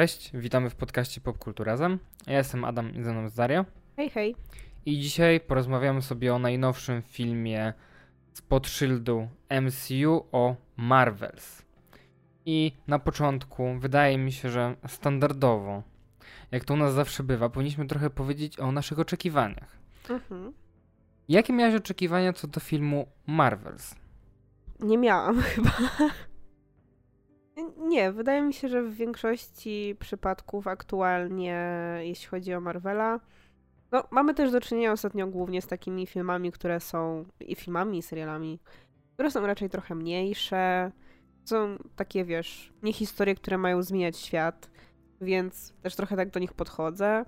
[0.00, 1.98] Cześć, witamy w podcaście Popkulturazem.
[2.26, 3.64] Ja jestem Adam i ze mną jest Daria.
[3.96, 4.36] Hej, hej.
[4.86, 7.72] I dzisiaj porozmawiamy sobie o najnowszym filmie
[8.32, 9.28] spod szyldu
[9.62, 11.62] MCU o Marvels.
[12.46, 15.82] I na początku wydaje mi się, że standardowo,
[16.50, 19.78] jak to u nas zawsze bywa, powinniśmy trochę powiedzieć o naszych oczekiwaniach.
[20.10, 20.52] Mhm.
[21.28, 23.94] Jakie miałeś oczekiwania co do filmu Marvels?
[24.80, 25.72] Nie miałam chyba.
[27.90, 33.20] Nie, wydaje mi się, że w większości przypadków aktualnie, jeśli chodzi o Marvela,
[33.92, 38.02] no mamy też do czynienia ostatnio głównie z takimi filmami, które są i filmami, i
[38.02, 38.60] serialami,
[39.14, 40.92] które są raczej trochę mniejsze.
[41.44, 44.70] Są takie, wiesz, nie historie, które mają zmieniać świat,
[45.20, 47.24] więc też trochę tak do nich podchodzę.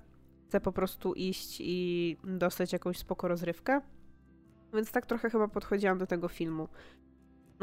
[0.47, 3.81] Chcę po prostu iść i dostać jakąś spoko rozrywkę.
[4.73, 6.67] Więc tak trochę chyba podchodziłam do tego filmu.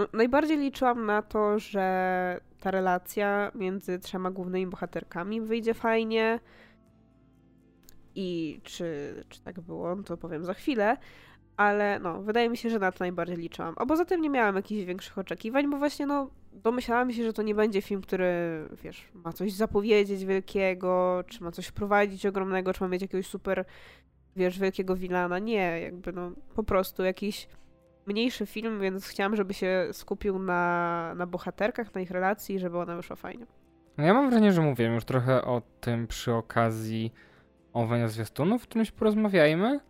[0.01, 6.41] No, najbardziej liczyłam na to, że ta relacja między trzema głównymi bohaterkami wyjdzie fajnie.
[8.15, 10.97] I czy, czy tak było, to powiem za chwilę.
[11.57, 13.75] Ale no, wydaje mi się, że na to najbardziej liczyłam.
[13.77, 17.43] A poza tym nie miałam jakichś większych oczekiwań, bo właśnie no, domyślałam się, że to
[17.43, 18.29] nie będzie film, który,
[18.83, 23.65] wiesz, ma coś zapowiedzieć wielkiego, czy ma coś wprowadzić ogromnego, czy ma mieć jakiegoś super,
[24.37, 25.39] wiesz, wielkiego wilana.
[25.39, 27.49] Nie, jakby no, po prostu jakiś
[28.11, 32.97] mniejszy film, więc chciałam, żeby się skupił na, na bohaterkach, na ich relacji, żeby ona
[32.97, 33.47] wyszła fajnie.
[33.99, 37.13] No ja mam wrażenie, że mówiłem już trochę o tym przy okazji
[37.73, 39.81] omawiania zwiastunów, w którymś porozmawiajmy.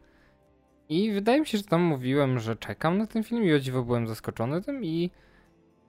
[0.89, 3.83] I wydaje mi się, że tam mówiłem, że czekam na ten film i o dziwo
[3.83, 5.11] byłem zaskoczony tym i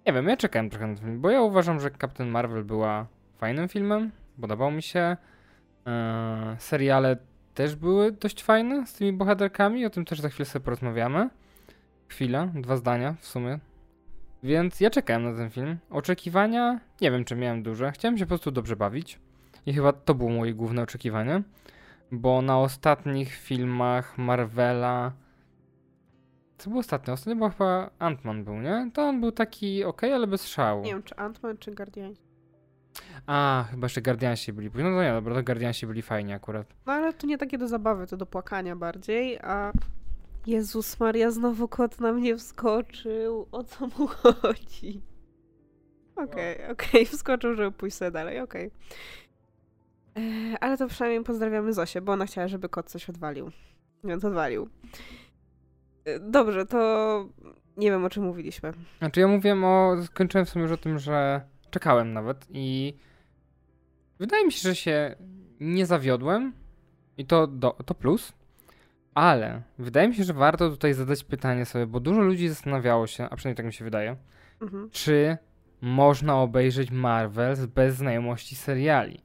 [0.07, 3.07] nie wiem, ja czekałem trochę na ten film, bo ja uważam, że Captain Marvel była
[3.37, 5.17] fajnym filmem, podobał mi się.
[5.85, 7.17] Eee, seriale
[7.53, 11.29] też były dość fajne z tymi bohaterkami, o tym też za chwilę sobie porozmawiamy.
[12.11, 13.59] Chwila, dwa zdania w sumie.
[14.43, 15.77] Więc ja czekałem na ten film.
[15.89, 17.91] Oczekiwania, nie wiem czy miałem duże.
[17.91, 19.19] Chciałem się po prostu dobrze bawić.
[19.65, 21.43] I chyba to było moje główne oczekiwanie.
[22.11, 25.11] Bo na ostatnich filmach Marvela.
[26.57, 27.13] Co było ostatnio?
[27.13, 28.91] Ostatnio był chyba Ant-Man był, nie?
[28.93, 30.83] To on był taki ok, ale bez szału.
[30.83, 32.13] Nie wiem, czy Ant-Man, czy Guardian.
[33.27, 34.69] A, chyba jeszcze Guardiansi byli.
[34.73, 36.67] No to nie, dobra, to Guardiansi byli fajni akurat.
[36.85, 39.71] No ale to nie takie do zabawy, to do płakania bardziej, a
[40.47, 43.47] Jezus Maria, znowu kot na mnie wskoczył.
[43.51, 45.01] O co mu chodzi?
[46.15, 47.05] Okej, okay, okej, okay.
[47.05, 48.71] wskoczył, żeby pójść sobie dalej, okej.
[50.11, 50.57] Okay.
[50.61, 53.51] Ale to przynajmniej pozdrawiamy Zosię, bo ona chciała, żeby kot coś odwalił.
[54.03, 54.69] Więc odwalił.
[56.05, 57.29] E, dobrze, to
[57.77, 58.73] nie wiem, o czym mówiliśmy.
[58.99, 59.95] Znaczy ja mówiłem o...
[60.05, 62.97] Skończyłem w sumie już o tym, że czekałem nawet i
[64.19, 65.15] wydaje mi się, że się
[65.59, 66.53] nie zawiodłem
[67.17, 68.33] i to, do, to plus.
[69.13, 73.23] Ale wydaje mi się, że warto tutaj zadać pytanie sobie, bo dużo ludzi zastanawiało się,
[73.23, 74.15] a przynajmniej tak mi się wydaje,
[74.61, 74.89] mhm.
[74.91, 75.37] czy
[75.81, 79.19] można obejrzeć Marvels bez znajomości seriali.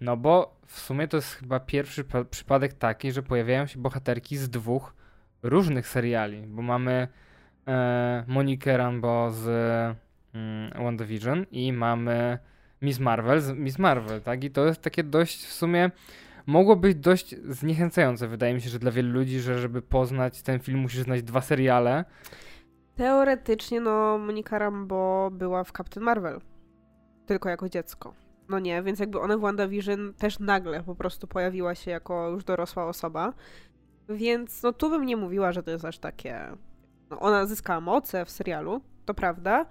[0.00, 4.50] No bo w sumie to jest chyba pierwszy przypadek taki, że pojawiają się bohaterki z
[4.50, 4.94] dwóch
[5.42, 7.08] różnych seriali, bo mamy
[7.68, 9.46] e, Monikę Rambo z
[10.34, 12.38] mm, WandaVision i mamy
[12.82, 14.44] Miss Marvel z Miss Marvel, tak?
[14.44, 15.90] I to jest takie dość w sumie
[16.46, 20.60] mogło być dość zniechęcające, wydaje mi się, że dla wielu ludzi, że żeby poznać ten
[20.60, 22.04] film musisz znać dwa seriale.
[22.96, 26.40] Teoretycznie, no, Monika Rambo była w Captain Marvel.
[27.26, 28.14] Tylko jako dziecko.
[28.48, 32.44] No nie, więc jakby ona w WandaVision też nagle po prostu pojawiła się jako już
[32.44, 33.32] dorosła osoba.
[34.08, 36.56] Więc no tu bym nie mówiła, że to jest aż takie...
[37.10, 39.66] No, ona zyskała moce w serialu, to prawda,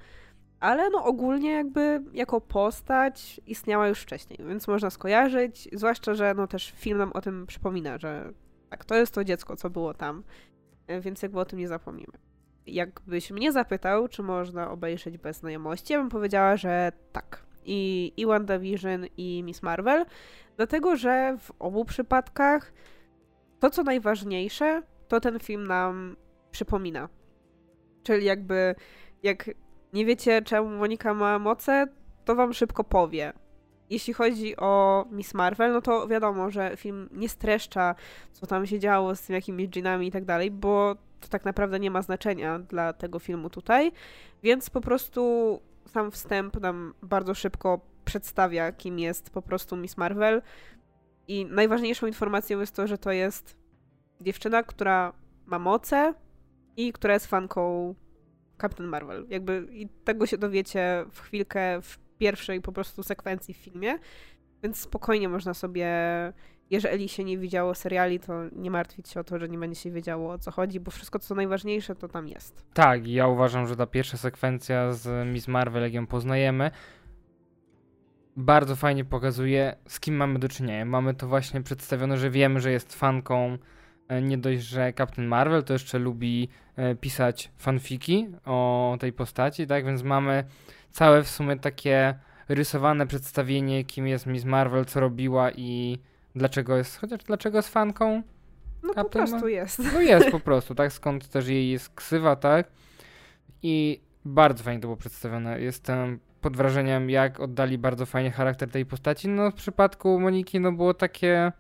[0.60, 6.48] ale no ogólnie jakby jako postać istniała już wcześniej, więc można skojarzyć, zwłaszcza, że no
[6.48, 8.34] też film nam o tym przypomina, że
[8.70, 10.24] tak, to jest to dziecko, co było tam,
[10.88, 12.14] e, więc jakby o tym nie zapomnimy.
[12.66, 17.46] Jakbyś mnie zapytał, czy można obejrzeć bez znajomości, ja bym powiedziała, że tak.
[17.66, 20.06] I, i WandaVision, i Miss Marvel,
[20.58, 22.74] dlatego, że w obu przypadkach
[23.60, 26.16] to, co najważniejsze, to ten film nam
[26.52, 27.10] przypomina.
[28.04, 28.76] Czyli jakby,
[29.24, 29.50] jak
[29.94, 31.88] nie wiecie, czemu Monika ma moce,
[32.26, 33.34] to wam szybko powie.
[33.90, 37.96] Jeśli chodzi o Miss Marvel, no to wiadomo, że film nie streszcza,
[38.32, 41.80] co tam się działo z tym jakimiś dżinami i tak dalej, bo to tak naprawdę
[41.80, 43.92] nie ma znaczenia dla tego filmu tutaj,
[44.44, 50.42] więc po prostu sam wstęp nam bardzo szybko przedstawia, kim jest po prostu Miss Marvel.
[51.28, 53.58] I najważniejszą informacją jest to, że to jest
[54.22, 55.14] dziewczyna, która
[55.46, 56.14] ma moce
[56.78, 57.96] i która jest fanką
[58.62, 59.26] Captain Marvel.
[59.30, 64.00] Jakby i tego się dowiecie w chwilkę w pierwszej po prostu sekwencji w filmie,
[64.64, 65.88] więc spokojnie można sobie,
[66.70, 69.92] jeżeli się nie widziało seriali, to nie martwić się o to, że nie będzie się
[69.92, 72.66] wiedziało o co chodzi, bo wszystko co najważniejsze to tam jest.
[72.74, 76.72] Tak, ja uważam, że ta pierwsza sekwencja z Miss Marvel, jak ją poznajemy,
[78.36, 80.86] bardzo fajnie pokazuje, z kim mamy do czynienia.
[80.86, 83.58] Mamy to właśnie przedstawione, że wiemy, że jest fanką
[84.22, 89.86] nie dość, że Captain Marvel, to jeszcze lubi e, pisać fanfiki o tej postaci, tak?
[89.86, 90.44] Więc mamy
[90.92, 92.16] całe w sumie takie
[92.50, 96.00] rysowane przedstawienie, kim jest Miss Marvel, co robiła i
[96.36, 98.22] dlaczego jest, chociaż dlaczego jest fanką.
[98.84, 99.80] No po Captain prostu jest.
[99.94, 100.94] No jest po prostu, tak?
[100.94, 102.68] Skąd też jej jest ksywa, tak?
[103.64, 105.62] I bardzo fajnie to było przedstawione.
[105.62, 109.28] Jestem pod wrażeniem, jak oddali bardzo fajnie charakter tej postaci.
[109.28, 111.52] No w przypadku Moniki, no było takie...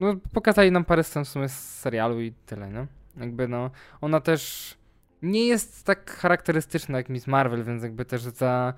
[0.00, 2.86] No pokazali nam parę scen w sumie z serialu i tyle, no.
[3.16, 4.74] Jakby no, ona też
[5.22, 8.74] nie jest tak charakterystyczna jak Miss Marvel, więc jakby też za,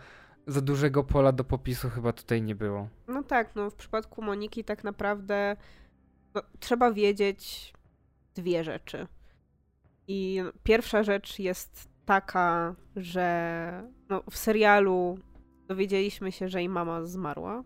[0.46, 2.88] za dużego pola do popisu chyba tutaj nie było.
[3.08, 5.56] No tak, no w przypadku Moniki tak naprawdę
[6.34, 7.72] no, trzeba wiedzieć
[8.34, 9.06] dwie rzeczy.
[10.08, 15.19] I pierwsza rzecz jest taka, że no, w serialu
[15.69, 17.64] dowiedzieliśmy się, że jej mama zmarła.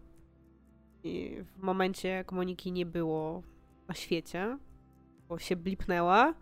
[1.05, 3.43] I w momencie, jak Moniki nie było
[3.89, 4.59] na świecie,
[5.29, 6.35] bo się blipnęła.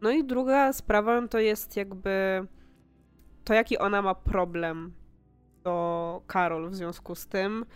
[0.00, 2.46] No i druga sprawa to jest jakby
[3.44, 4.92] to, jaki ona ma problem
[5.64, 7.66] do Karol w związku z tym.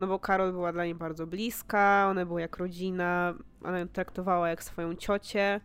[0.00, 4.48] No bo Karol była dla niej bardzo bliska, one były jak rodzina, ona ją traktowała
[4.48, 5.60] jak swoją ciocię.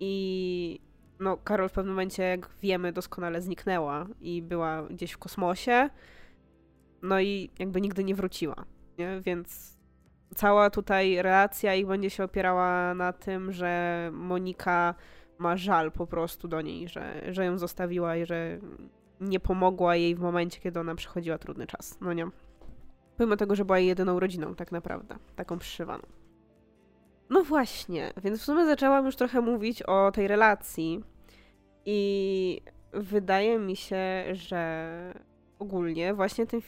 [0.00, 0.80] I
[1.20, 5.90] no, Karol w pewnym momencie, jak wiemy, doskonale zniknęła i była gdzieś w kosmosie.
[7.02, 8.64] No i jakby nigdy nie wróciła,
[8.98, 9.20] nie?
[9.20, 9.78] Więc
[10.34, 14.94] cała tutaj relacja ich będzie się opierała na tym, że Monika
[15.38, 18.58] ma żal po prostu do niej, że, że ją zostawiła i że
[19.20, 21.98] nie pomogła jej w momencie, kiedy ona przechodziła trudny czas.
[22.00, 22.26] No nie.
[23.16, 26.02] Pomimo tego, że była jej jedyną rodziną, tak naprawdę, taką przyszywaną.
[27.30, 31.04] No właśnie, więc w sumie zaczęłam już trochę mówić o tej relacji
[31.84, 32.60] i
[32.92, 35.14] wydaje mi się, że
[35.58, 36.62] ogólnie właśnie tym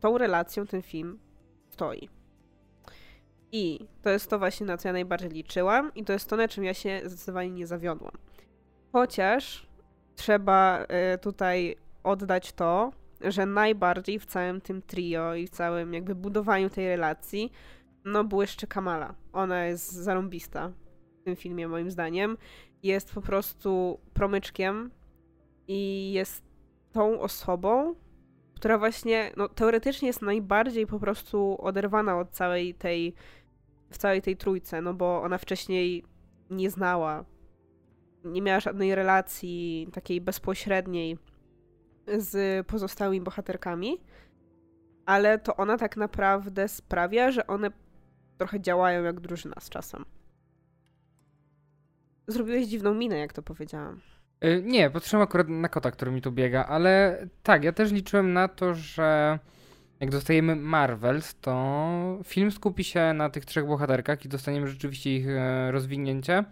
[0.00, 1.18] tą relacją ten film
[1.80, 2.08] stoi.
[3.52, 6.48] I to jest to właśnie, na co ja najbardziej liczyłam i to jest to, na
[6.48, 8.12] czym ja się zdecydowanie nie zawiodłam.
[8.92, 9.66] Chociaż
[10.16, 10.84] trzeba
[11.14, 16.70] y, tutaj oddać to, że najbardziej w całym tym trio i w całym jakby budowaniu
[16.70, 17.52] tej relacji
[18.04, 19.14] no błyszczy Kamala.
[19.32, 20.72] Ona jest zarąbista
[21.20, 22.36] w tym filmie moim zdaniem.
[22.82, 24.90] Jest po prostu promyczkiem
[25.68, 26.42] i jest
[26.92, 27.94] tą osobą,
[28.60, 33.14] która właśnie no, teoretycznie jest najbardziej po prostu oderwana od całej tej
[33.90, 36.04] w całej tej trójce, no bo ona wcześniej
[36.50, 37.24] nie znała,
[38.24, 41.18] nie miała żadnej relacji takiej bezpośredniej
[42.18, 44.00] z pozostałymi bohaterkami,
[45.06, 47.70] ale to ona tak naprawdę sprawia, że one
[48.38, 50.04] trochę działają jak drużyna z czasem.
[52.26, 54.00] Zrobiłeś dziwną minę, jak to powiedziałam.
[54.40, 58.32] Yy, nie, patrzyłem akurat na kota, który mi tu biega, ale tak, ja też liczyłem
[58.32, 59.38] na to, że
[60.00, 65.28] jak dostajemy Marvels, to film skupi się na tych trzech bohaterkach i dostaniemy rzeczywiście ich
[65.28, 66.44] e, rozwinięcie.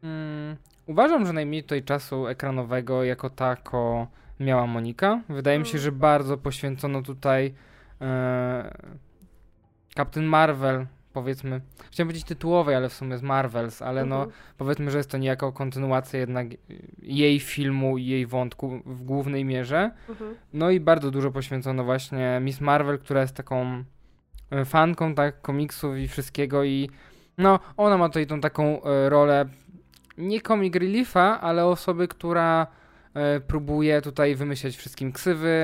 [0.00, 0.56] Hmm,
[0.86, 4.06] uważam, że najmniej tutaj czasu ekranowego jako tako
[4.40, 5.22] miała Monika.
[5.28, 5.82] Wydaje mi się, mm.
[5.82, 7.54] że bardzo poświęcono tutaj
[8.00, 8.74] e,
[9.96, 10.86] Captain Marvel,
[11.16, 11.60] powiedzmy,
[11.90, 14.32] chciałem powiedzieć tytułowej, ale w sumie z Marvels, ale no mhm.
[14.58, 16.46] powiedzmy, że jest to niejako kontynuacja jednak
[17.02, 19.90] jej filmu i jej wątku w głównej mierze.
[20.08, 20.34] Mhm.
[20.52, 23.84] No i bardzo dużo poświęcono właśnie Miss Marvel, która jest taką
[24.50, 26.90] e, fanką tak komiksów i wszystkiego i
[27.38, 29.44] no ona ma tutaj tą taką e, rolę
[30.18, 32.66] nie comic reliefa, ale osoby, która
[33.14, 35.62] e, próbuje tutaj wymyślać wszystkim ksywy,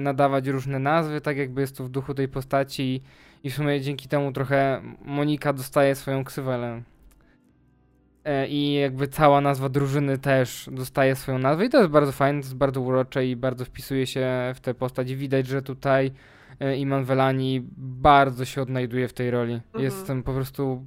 [0.00, 3.02] nadawać różne nazwy, tak jakby jest to w duchu tej postaci
[3.44, 6.82] i w sumie dzięki temu trochę Monika dostaje swoją ksywę,
[8.24, 12.40] e, i jakby cała nazwa drużyny też dostaje swoją nazwę i to jest bardzo fajne,
[12.40, 15.14] to jest bardzo urocze i bardzo wpisuje się w tę postać.
[15.14, 16.12] Widać, że tutaj
[16.60, 19.54] e, Iman Velani bardzo się odnajduje w tej roli.
[19.54, 19.84] Mhm.
[19.84, 20.86] Jestem po prostu...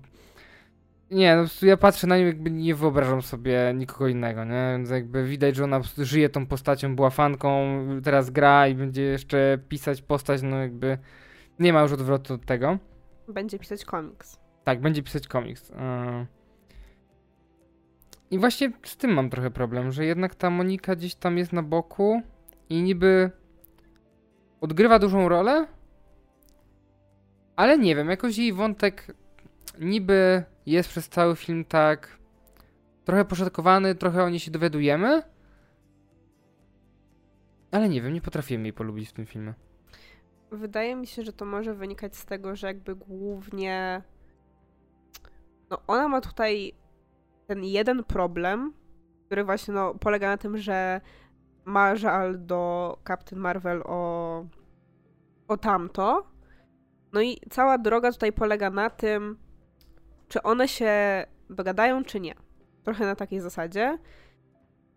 [1.11, 4.67] Nie, no ja patrzę na nią, jakby nie wyobrażam sobie nikogo innego, nie?
[4.71, 9.57] Więc jakby widać, że ona żyje tą postacią, była fanką, teraz gra i będzie jeszcze
[9.69, 10.97] pisać postać, no jakby
[11.59, 12.77] nie ma już odwrotu od tego.
[13.27, 14.39] Będzie pisać komiks.
[14.63, 15.71] Tak, będzie pisać komiks.
[15.71, 16.25] E,
[18.31, 21.63] I właśnie z tym mam trochę problem, że jednak ta Monika gdzieś tam jest na
[21.63, 22.21] boku
[22.69, 23.31] i niby
[24.61, 25.67] odgrywa dużą rolę,
[27.55, 29.15] ale nie wiem, jakoś jej wątek
[29.79, 32.17] niby jest przez cały film tak
[33.05, 35.23] trochę poszatkowany, trochę o niej się dowiadujemy,
[37.71, 39.53] ale nie wiem, nie potrafiłem jej polubić w tym filmie.
[40.55, 44.01] Wydaje mi się, że to może wynikać z tego, że jakby głównie.
[45.69, 46.73] No, ona ma tutaj
[47.47, 48.73] ten jeden problem,
[49.25, 51.01] który właśnie no, polega na tym, że
[51.65, 54.45] ma żal do Captain Marvel o
[55.47, 56.23] o tamto.
[57.13, 59.37] No i cała droga tutaj polega na tym,
[60.27, 62.35] czy one się dogadają, czy nie.
[62.83, 63.97] Trochę na takiej zasadzie.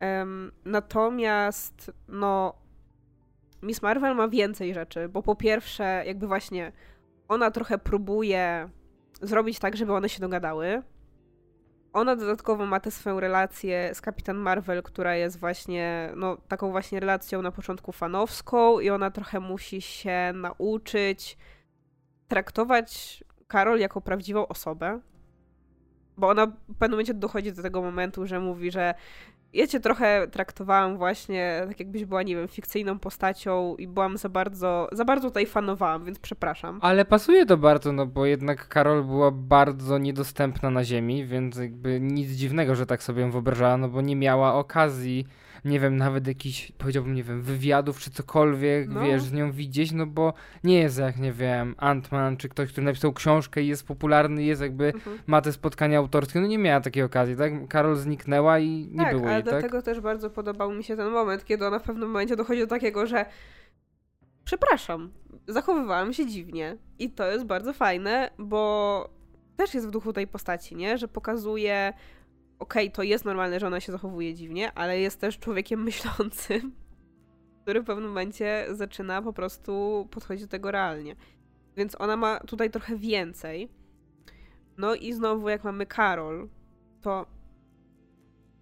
[0.00, 2.54] Um, natomiast, no,
[3.62, 6.72] Miss Marvel ma więcej rzeczy, bo po pierwsze, jakby właśnie
[7.28, 8.68] ona trochę próbuje
[9.22, 10.82] zrobić tak, żeby one się dogadały.
[11.92, 17.00] Ona dodatkowo ma tę swoją relację z Kapitan Marvel, która jest właśnie, no, taką właśnie
[17.00, 21.38] relacją na początku fanowską i ona trochę musi się nauczyć
[22.28, 25.00] traktować Karol jako prawdziwą osobę.
[26.16, 28.94] Bo ona w pewnym momencie dochodzi do tego momentu, że mówi, że
[29.52, 34.28] ja cię trochę traktowałam właśnie tak jakbyś była, nie wiem, fikcyjną postacią i byłam za
[34.28, 36.78] bardzo, za bardzo tutaj fanowałam, więc przepraszam.
[36.82, 42.00] Ale pasuje to bardzo, no bo jednak Karol była bardzo niedostępna na ziemi, więc jakby
[42.00, 45.26] nic dziwnego, że tak sobie ją wyobrażała, no bo nie miała okazji
[45.64, 49.02] nie wiem, nawet jakiś, powiedziałbym, nie wiem, wywiadów czy cokolwiek, no.
[49.02, 50.32] wiesz, z nią widzieć, no bo
[50.64, 54.62] nie jest jak, nie wiem, Ant-Man czy ktoś, który napisał książkę i jest popularny, jest
[54.62, 55.18] jakby, mhm.
[55.26, 57.68] ma te spotkania autorskie, no nie miała takiej okazji, tak?
[57.68, 59.52] Karol zniknęła i nie tak, było jej, ale tak?
[59.52, 62.66] dlatego też bardzo podobał mi się ten moment, kiedy ona w pewnym momencie dochodzi do
[62.66, 63.26] takiego, że
[64.44, 65.10] przepraszam,
[65.48, 69.18] zachowywałam się dziwnie i to jest bardzo fajne, bo
[69.56, 70.98] też jest w duchu tej postaci, nie?
[70.98, 71.92] Że pokazuje
[72.58, 76.72] okej, okay, to jest normalne, że ona się zachowuje dziwnie, ale jest też człowiekiem myślącym,
[77.62, 81.16] który w pewnym momencie zaczyna po prostu podchodzić do tego realnie.
[81.76, 83.68] Więc ona ma tutaj trochę więcej.
[84.78, 86.48] No i znowu, jak mamy Karol,
[87.00, 87.26] to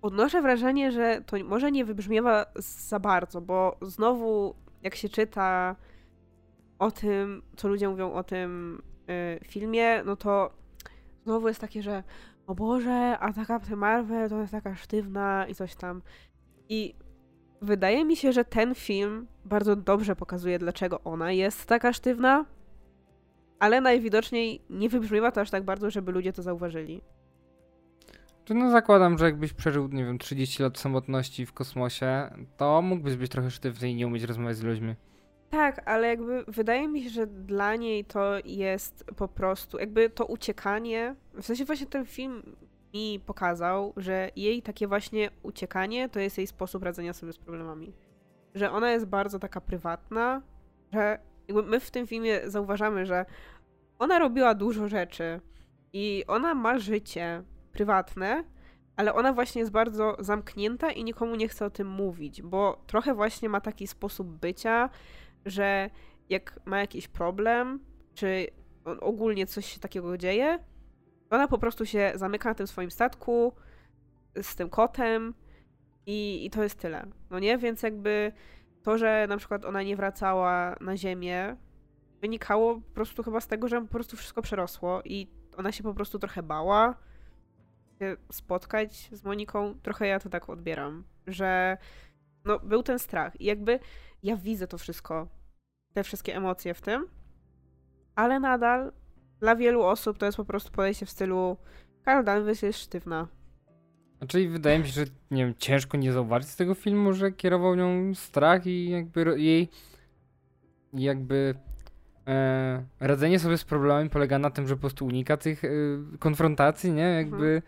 [0.03, 5.77] odnoszę wrażenie, że to może nie wybrzmiewa za bardzo, bo znowu, jak się czyta
[6.79, 10.51] o tym, co ludzie mówią o tym y, filmie, no to
[11.25, 12.03] znowu jest takie, że
[12.47, 16.03] o Boże, a ta Captain Marvel to jest taka sztywna i coś tam.
[16.69, 16.95] I
[17.63, 22.45] wydaje mi się, że ten film bardzo dobrze pokazuje, dlaczego ona jest taka sztywna,
[23.59, 27.03] ale najwidoczniej nie wybrzmiewa to aż tak bardzo, żeby ludzie to zauważyli.
[28.51, 33.31] No zakładam, że jakbyś przeżył, nie wiem, 30 lat samotności w kosmosie, to mógłbyś być
[33.31, 34.95] trochę sztywny i nie umieć rozmawiać z ludźmi.
[35.51, 40.27] Tak, ale jakby wydaje mi się, że dla niej to jest po prostu, jakby to
[40.27, 42.57] uciekanie, w sensie właśnie ten film
[42.95, 47.93] mi pokazał, że jej takie właśnie uciekanie to jest jej sposób radzenia sobie z problemami.
[48.55, 50.43] Że ona jest bardzo taka prywatna,
[50.93, 51.19] że
[51.67, 53.27] my w tym filmie zauważamy, że
[53.99, 55.41] ona robiła dużo rzeczy
[55.93, 58.45] i ona ma życie prywatne,
[58.97, 63.15] ale ona właśnie jest bardzo zamknięta i nikomu nie chce o tym mówić, bo trochę
[63.15, 64.91] właśnie ma taki sposób bycia,
[65.47, 65.91] że
[66.29, 67.81] jak ma jakiś problem,
[68.15, 68.47] czy
[69.01, 70.59] ogólnie coś się takiego dzieje,
[71.31, 73.53] ona po prostu się zamyka na tym swoim statku
[74.43, 75.35] z tym kotem
[76.07, 77.07] i, i to jest tyle.
[77.31, 77.59] No nie?
[77.59, 78.33] Więc jakby
[78.83, 81.57] to, że na przykład ona nie wracała na ziemię,
[82.21, 85.95] wynikało po prostu chyba z tego, że po prostu wszystko przerosło i ona się po
[85.95, 86.95] prostu trochę bała
[87.99, 89.75] się spotkać z Moniką.
[89.83, 91.77] Trochę ja to tak odbieram, że
[92.45, 93.41] no, był ten strach.
[93.41, 93.79] I jakby
[94.23, 95.29] ja widzę to wszystko,
[95.93, 97.07] te wszystkie emocje w tym,
[98.15, 98.93] ale nadal
[99.41, 101.57] dla wielu osób to jest po prostu podejście w stylu
[102.05, 103.29] Carol Danvers jest sztywna.
[104.19, 107.75] Znaczy wydaje mi się, że nie wiem, ciężko nie zauważyć z tego filmu, że kierował
[107.75, 109.69] nią strach i jakby jej
[110.93, 111.55] jakby
[112.27, 115.69] e, radzenie sobie z problemami polega na tym, że po prostu unika tych e,
[116.19, 117.03] konfrontacji, nie?
[117.03, 117.63] Jakby mhm.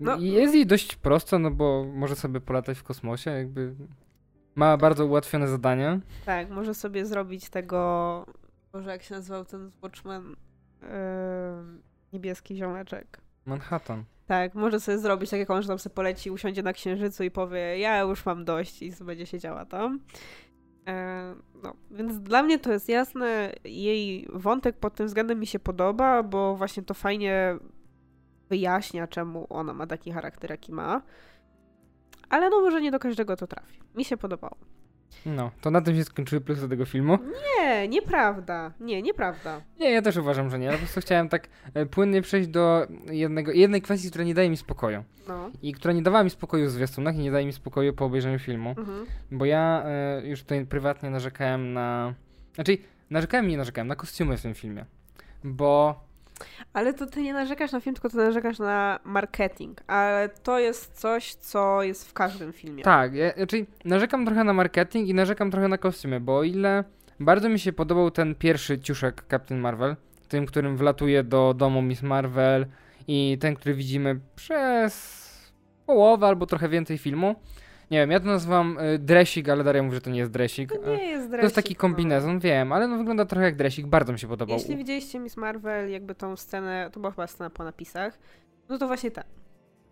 [0.00, 0.16] no.
[0.16, 3.74] jest jej dość prosto, no bo może sobie polatać w kosmosie, jakby
[4.54, 6.00] ma bardzo ułatwione zadania.
[6.26, 8.26] Tak, może sobie zrobić tego,
[8.72, 10.36] może jak się nazywał ten Watchman,
[10.82, 10.88] yy,
[12.12, 13.20] niebieski ziomeczek.
[13.46, 14.04] Manhattan.
[14.26, 17.30] Tak, może sobie zrobić tak jak on, że tam sobie poleci, usiądzie na księżycu i
[17.30, 20.00] powie, ja już mam dość i będzie siedziała tam.
[21.62, 23.52] No, więc dla mnie to jest jasne.
[23.64, 27.58] Jej wątek pod tym względem mi się podoba, bo właśnie to fajnie
[28.48, 31.02] wyjaśnia, czemu ona ma taki charakter, jaki ma.
[32.34, 33.80] Ale no może nie do każdego to trafi.
[33.94, 34.56] Mi się podobało.
[35.26, 37.18] No, to na tym się skończyły plusy tego filmu.
[37.58, 38.72] Nie, nieprawda.
[38.80, 39.60] Nie, nieprawda.
[39.80, 40.66] Nie, ja też uważam, że nie.
[40.66, 44.50] Ja po prostu chciałem tak e, płynnie przejść do jednego, jednej kwestii, która nie daje
[44.50, 45.04] mi spokoju.
[45.28, 45.50] No.
[45.62, 48.38] I która nie dawała mi spokoju w zwiastunach i nie daje mi spokoju po obejrzeniu
[48.38, 48.74] filmu.
[48.78, 49.06] Mhm.
[49.30, 52.14] Bo ja e, już tutaj prywatnie narzekałem na...
[52.54, 52.78] Znaczy,
[53.10, 54.84] narzekałem i nie narzekałem, na kostiumy w tym filmie.
[55.44, 56.00] Bo
[56.72, 59.80] ale to ty nie narzekasz na film, tylko ty narzekasz na marketing.
[59.86, 62.84] Ale to jest coś, co jest w każdym filmie.
[62.84, 66.84] Tak, ja, czyli narzekam trochę na marketing i narzekam trochę na kostiumy, bo o ile
[67.20, 69.96] bardzo mi się podobał ten pierwszy ciuszek Captain Marvel,
[70.28, 72.66] tym, którym wlatuje do domu Miss Marvel
[73.08, 75.24] i ten, który widzimy przez
[75.86, 77.34] połowę albo trochę więcej filmu.
[77.90, 80.72] Nie wiem, ja to nazywam y, dresik, ale Daria mówi, że to nie jest dresik.
[80.72, 81.80] To nie jest To jest taki dresik, no.
[81.80, 84.56] kombinezon, wiem, ale no wygląda trochę jak dresik, bardzo mi się podobał.
[84.56, 88.18] Jeśli widzieliście Miss Marvel, jakby tą scenę, to była chyba scena po napisach,
[88.68, 89.26] no to właśnie tak.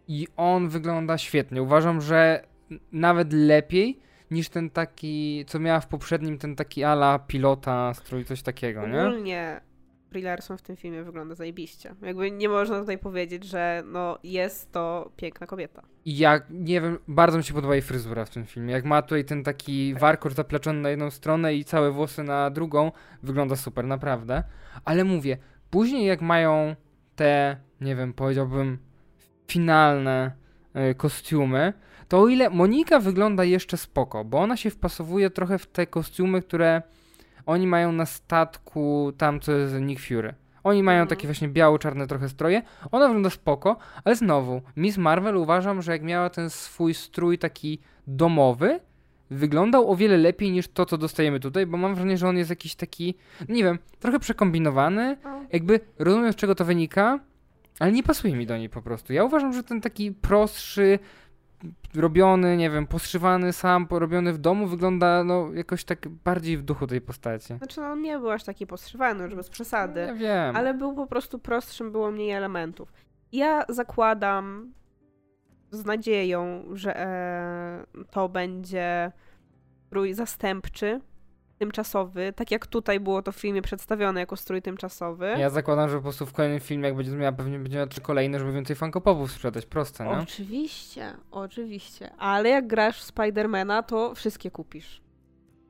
[0.09, 1.63] I on wygląda świetnie.
[1.63, 2.45] Uważam, że
[2.93, 3.99] nawet lepiej
[4.31, 9.03] niż ten taki, co miała w poprzednim, ten taki ala pilota, strój, coś takiego, nie?
[9.07, 9.61] Ogólnie
[10.13, 11.95] Brie Larson w tym filmie wygląda zajebiście.
[12.03, 15.83] Jakby nie można tutaj powiedzieć, że no jest to piękna kobieta.
[16.07, 18.73] Jak, nie wiem, bardzo mi się podoba jej fryzura w tym filmie.
[18.73, 22.93] Jak ma tutaj ten taki warkocz zapleczony na jedną stronę i całe włosy na drugą,
[23.23, 24.43] wygląda super, naprawdę.
[24.85, 25.39] Ale mówię,
[25.71, 26.77] później jak mają
[27.17, 28.79] te, nie wiem, powiedziałbym,
[29.49, 30.33] finalne
[30.91, 31.73] y, kostiumy,
[32.09, 36.43] to o ile Monika wygląda jeszcze spoko, bo ona się wpasowuje trochę w te kostiumy,
[36.43, 36.83] które
[37.47, 40.35] oni mają na statku tam, co jest Nick Fury.
[40.65, 41.09] Oni mają Mhm.
[41.09, 42.63] takie właśnie biało-czarne trochę stroje.
[42.93, 47.79] Ona wygląda spoko, ale znowu, Miss Marvel uważam, że jak miała ten swój strój taki
[48.07, 48.81] domowy,
[49.31, 52.51] wyglądał o wiele lepiej niż to, co dostajemy tutaj, bo mam wrażenie, że on jest
[52.51, 53.15] jakiś taki,
[53.49, 55.17] nie wiem, trochę przekombinowany.
[55.53, 57.19] Jakby rozumiem, z czego to wynika,
[57.81, 59.13] ale nie pasuje mi do niej po prostu.
[59.13, 60.99] Ja uważam, że ten taki prostszy,
[61.95, 66.87] robiony, nie wiem, poszywany sam, robiony w domu, wygląda no jakoś tak bardziej w duchu
[66.87, 67.57] tej postaci.
[67.59, 70.01] Znaczy no on nie był aż taki postrzywany, już bez przesady.
[70.01, 70.57] Ja wiem.
[70.57, 72.93] Ale był po prostu prostszym, było mniej elementów.
[73.33, 74.73] Ja zakładam
[75.71, 79.13] z nadzieją, że e, to będzie
[79.87, 81.01] strój zastępczy,
[81.63, 85.35] tymczasowy, tak jak tutaj było to w filmie przedstawione jako strój tymczasowy.
[85.39, 88.01] Ja zakładam, że po prostu w kolejnym filmie, jak będzie miała, pewnie będzie miała trzy
[88.01, 89.67] kolejne, żeby więcej fankopopów sprzedać.
[89.67, 90.11] Proste, no.
[90.11, 92.11] Oczywiście, oczywiście.
[92.19, 95.03] Ale jak grasz w Spidermana, to wszystkie kupisz.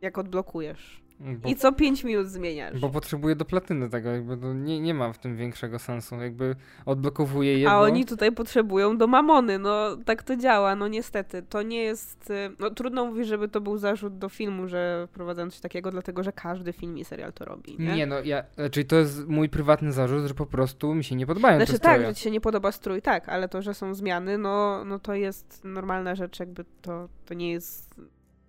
[0.00, 1.01] Jak odblokujesz.
[1.23, 2.81] Bo, I co 5 minut zmieniasz.
[2.81, 6.14] bo potrzebuję do platyny tego, jakby to nie, nie ma w tym większego sensu.
[6.17, 7.71] Jakby odblokowuję jedno.
[7.71, 11.43] A oni tutaj potrzebują do mamony, no tak to działa, no niestety.
[11.43, 15.50] To nie jest, y, no trudno mówić, żeby to był zarzut do filmu, że wprowadzają
[15.50, 17.95] coś takiego, dlatego że każdy film i serial to robi, nie?
[17.97, 21.26] Nie no, ja, czyli to jest mój prywatny zarzut, że po prostu mi się nie
[21.26, 22.09] podobają te Znaczy tak, stroje.
[22.09, 25.14] że ci się nie podoba strój, tak, ale to, że są zmiany, no, no to
[25.14, 27.94] jest normalna rzecz, jakby to, to nie jest...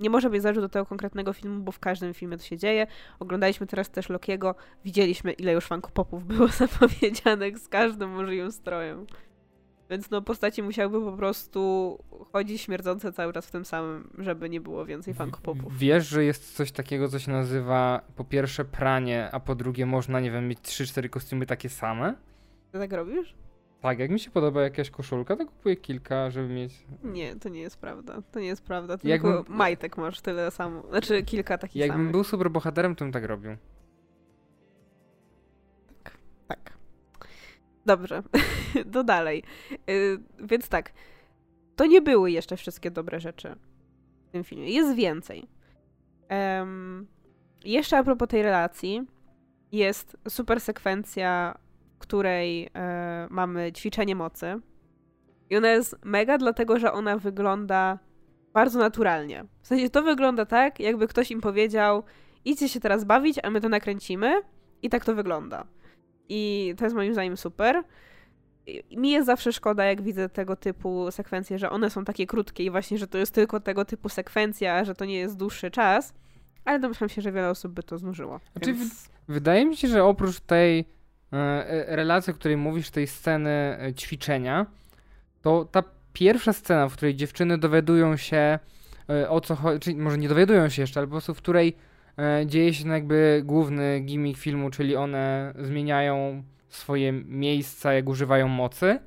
[0.04, 2.88] Nie może być zarzut do tego konkretnego filmu, bo w każdym filmie to się dzieje.
[3.20, 9.06] Oglądaliśmy teraz też Lokiego, widzieliśmy ile już fankopopów było zapowiedzianych z każdym możliwym strojem.
[9.90, 12.00] Więc no postaci musiałyby po prostu
[12.34, 15.78] chodzić śmierdzące cały czas w tym samym, żeby nie było więcej fankopopów.
[15.78, 20.20] Wiesz, że jest coś takiego, co się nazywa po pierwsze pranie, a po drugie można,
[20.20, 22.14] nie wiem, mieć 3-4 kostiumy takie same?
[22.72, 23.36] Ty tak robisz?
[23.84, 26.86] Tak, jak mi się podoba jakaś koszulka, to kupuję kilka, żeby mieć...
[27.04, 28.22] Nie, to nie jest prawda.
[28.32, 28.98] To nie jest prawda.
[28.98, 30.84] Ty Jakbym- tylko majtek masz tyle samo.
[30.90, 32.12] Znaczy kilka takich Jakbym samych.
[32.12, 33.52] był superbohaterem, to bym tak robił.
[36.48, 36.74] Tak.
[37.86, 38.24] Dobrze,
[38.94, 39.44] to dalej.
[39.90, 40.92] Y, więc tak,
[41.76, 43.56] to nie były jeszcze wszystkie dobre rzeczy
[44.28, 44.70] w tym filmie.
[44.70, 45.48] Jest więcej.
[46.30, 47.08] Em,
[47.66, 49.02] jeszcze a propos tej relacji,
[49.72, 51.58] jest super sekwencja,
[52.04, 54.60] której e, mamy ćwiczenie mocy.
[55.50, 58.00] I ona jest mega, dlatego że ona wygląda
[58.54, 59.46] bardzo naturalnie.
[59.62, 62.04] W sensie to wygląda tak, jakby ktoś im powiedział:
[62.46, 64.42] idźcie się teraz bawić, a my to nakręcimy.
[64.82, 65.66] I tak to wygląda.
[66.30, 67.84] I to jest moim zdaniem super.
[68.90, 72.64] I mi jest zawsze szkoda, jak widzę tego typu sekwencje, że one są takie krótkie
[72.64, 76.14] i właśnie, że to jest tylko tego typu sekwencja, że to nie jest dłuższy czas.
[76.66, 78.40] Ale domyślam się, że wiele osób by to znużyło.
[78.54, 79.10] Znaczy, Więc...
[79.28, 80.86] Wydaje mi się, że oprócz tej
[81.88, 84.66] relacji, o której mówisz, tej sceny e, ćwiczenia,
[85.42, 88.60] to ta pierwsza scena, w której dziewczyny dowiadują się
[89.10, 91.76] e, o co chodzi, może nie dowiadują się jeszcze, ale po prostu w której
[92.18, 99.00] e, dzieje się jakby główny gimmick filmu, czyli one zmieniają swoje miejsca, jak używają mocy,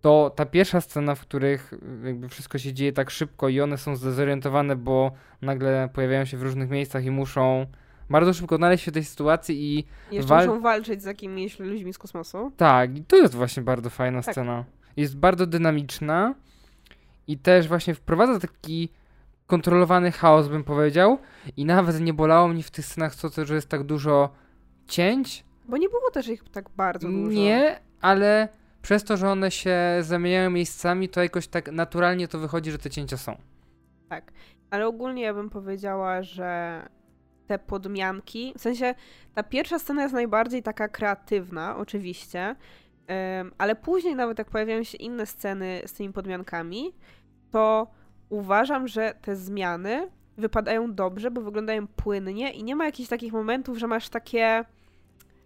[0.00, 1.72] to ta pierwsza scena, w których
[2.04, 6.36] e, jakby wszystko się dzieje tak szybko i one są zdezorientowane, bo nagle pojawiają się
[6.36, 7.66] w różnych miejscach i muszą
[8.10, 11.92] bardzo szybko odnaleźć się w tej sytuacji i Jeszcze wal- muszą walczyć z jakimiś ludźmi
[11.92, 12.52] z kosmosu.
[12.56, 14.34] tak, i to jest właśnie bardzo fajna Tak.
[14.34, 14.64] scena.
[14.96, 16.34] Jest bardzo dynamiczna
[17.26, 18.88] i też właśnie wprowadza taki
[19.46, 21.18] kontrolowany chaos, bym powiedział.
[21.56, 24.30] I nawet nie bolało mnie w tych scenach co to, że jest tak dużo
[24.86, 25.44] cięć.
[25.68, 27.30] Bo nie było też ich tak bardzo dużo.
[27.30, 28.48] Nie, ale
[28.82, 32.90] przez to, że one się zamieniają miejscami, to jakoś tak naturalnie to wychodzi, że te
[32.90, 33.36] cięcia są.
[34.08, 34.32] Tak.
[34.70, 36.82] Ale ogólnie ja bym powiedziała, że
[37.46, 38.94] te podmianki, w sensie
[39.34, 42.56] ta pierwsza scena jest najbardziej taka kreatywna, oczywiście,
[43.58, 46.94] ale później nawet jak pojawiają się inne sceny z tymi podmiankami,
[47.50, 47.86] to
[48.28, 53.78] uważam, że te zmiany wypadają dobrze, bo wyglądają płynnie i nie ma jakichś takich momentów,
[53.78, 54.64] że masz takie,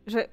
[0.07, 0.29] że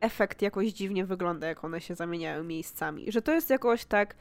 [0.00, 3.12] efekt jakoś dziwnie wygląda, jak one się zamieniają miejscami.
[3.12, 4.16] Że to jest jakoś tak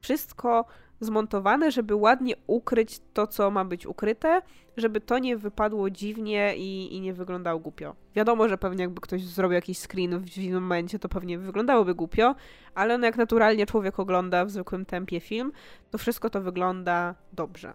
[0.00, 0.64] wszystko
[1.04, 4.42] zmontowane, żeby ładnie ukryć to, co ma być ukryte,
[4.76, 7.94] żeby to nie wypadło dziwnie i, i nie wyglądało głupio.
[8.14, 12.34] Wiadomo, że pewnie jakby ktoś zrobił jakiś screen w dziwnym momencie, to pewnie wyglądałoby głupio,
[12.74, 15.52] ale no jak naturalnie człowiek ogląda w zwykłym tempie film,
[15.90, 17.74] to wszystko to wygląda dobrze.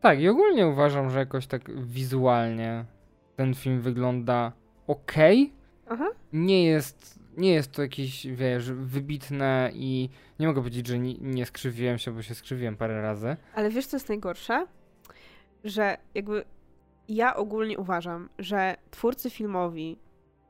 [0.00, 2.84] Tak, i ogólnie uważam, że jakoś tak wizualnie
[3.36, 4.52] ten film wygląda
[4.86, 5.12] ok.
[5.88, 6.06] Aha.
[6.32, 11.46] Nie jest, nie jest to jakieś, wiesz, wybitne i nie mogę powiedzieć, że nie, nie
[11.46, 13.36] skrzywiłem się, bo się skrzywiłem parę razy.
[13.54, 14.66] Ale wiesz, co jest najgorsze?
[15.64, 16.44] Że jakby
[17.08, 19.98] ja ogólnie uważam, że twórcy filmowi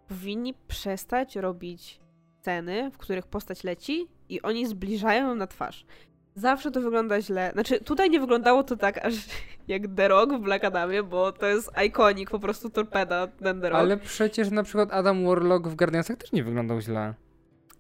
[0.09, 2.01] powinni przestać robić
[2.41, 5.87] sceny, w których postać leci i oni zbliżają ją na twarz.
[6.35, 7.51] Zawsze to wygląda źle.
[7.53, 9.15] Znaczy, tutaj nie wyglądało to tak aż
[9.69, 13.69] jak The Rock w Black Adamie, bo to jest ikonik, po prostu torpeda ten The
[13.69, 13.81] Rock.
[13.81, 17.15] Ale przecież na przykład Adam Warlock w Guardiansach też nie wyglądał źle.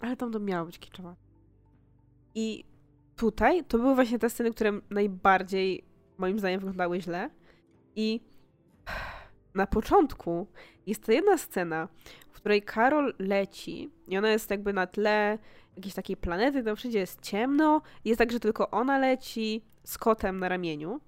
[0.01, 1.15] Ale tam to miało być kiczowe.
[2.35, 2.65] I
[3.17, 5.85] tutaj to były właśnie te sceny, które najbardziej
[6.19, 7.31] moim zdaniem wyglądały źle.
[7.97, 8.21] I
[9.55, 10.47] na początku
[10.87, 11.89] jest to jedna scena,
[12.31, 15.39] w której Karol leci i ona jest jakby na tle
[15.77, 17.83] jakiejś takiej planety, tam wszędzie jest ciemno.
[18.05, 21.01] Jest tak, że tylko ona leci z kotem na ramieniu.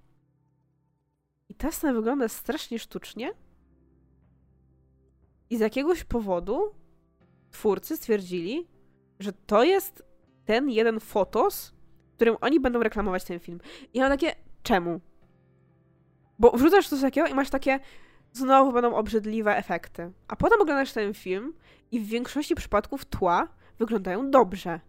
[1.49, 3.33] I ta scena wygląda strasznie sztucznie.
[5.51, 6.75] I z jakiegoś powodu
[7.51, 8.69] twórcy stwierdzili,
[9.19, 10.03] że to jest
[10.45, 11.75] ten jeden fotos,
[12.15, 13.61] którym oni będą reklamować ten film.
[13.95, 15.01] I ja mam takie, czemu?
[16.39, 17.81] Bo wrzucasz coś takiego i masz takie,
[18.33, 20.13] znowu będą obrzydliwe efekty.
[20.29, 21.55] A potem oglądasz ten film
[21.91, 23.49] i w większości przypadków tła
[23.83, 24.81] wyglądają dobrze.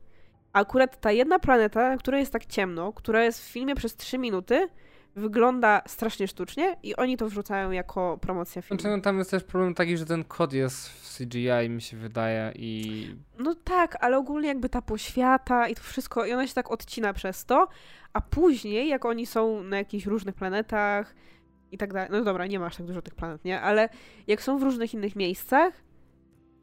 [0.54, 3.96] A akurat ta jedna planeta, na której jest tak ciemno, która jest w filmie przez
[3.96, 4.68] 3 minuty,
[5.16, 8.82] wygląda strasznie sztucznie i oni to wrzucają jako promocja filmu.
[8.82, 11.98] Znaczy, no, tam jest też problem taki, że ten kod jest w CGI, mi się
[11.98, 13.06] wydaje, i
[13.40, 17.14] No tak, ale ogólnie jakby ta poświata i to wszystko, i ona się tak odcina
[17.14, 17.68] przez to,
[18.14, 21.16] a później, jak oni są na jakichś różnych planetach
[21.72, 23.62] i tak dalej, no dobra, nie masz tak dużo tych planet, nie?
[23.62, 23.90] Ale
[24.28, 25.74] jak są w różnych innych miejscach,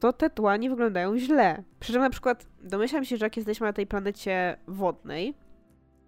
[0.01, 1.63] to te tła nie wyglądają źle.
[1.79, 5.33] Przy czym na przykład domyślam się, że jak jesteśmy na tej planecie wodnej,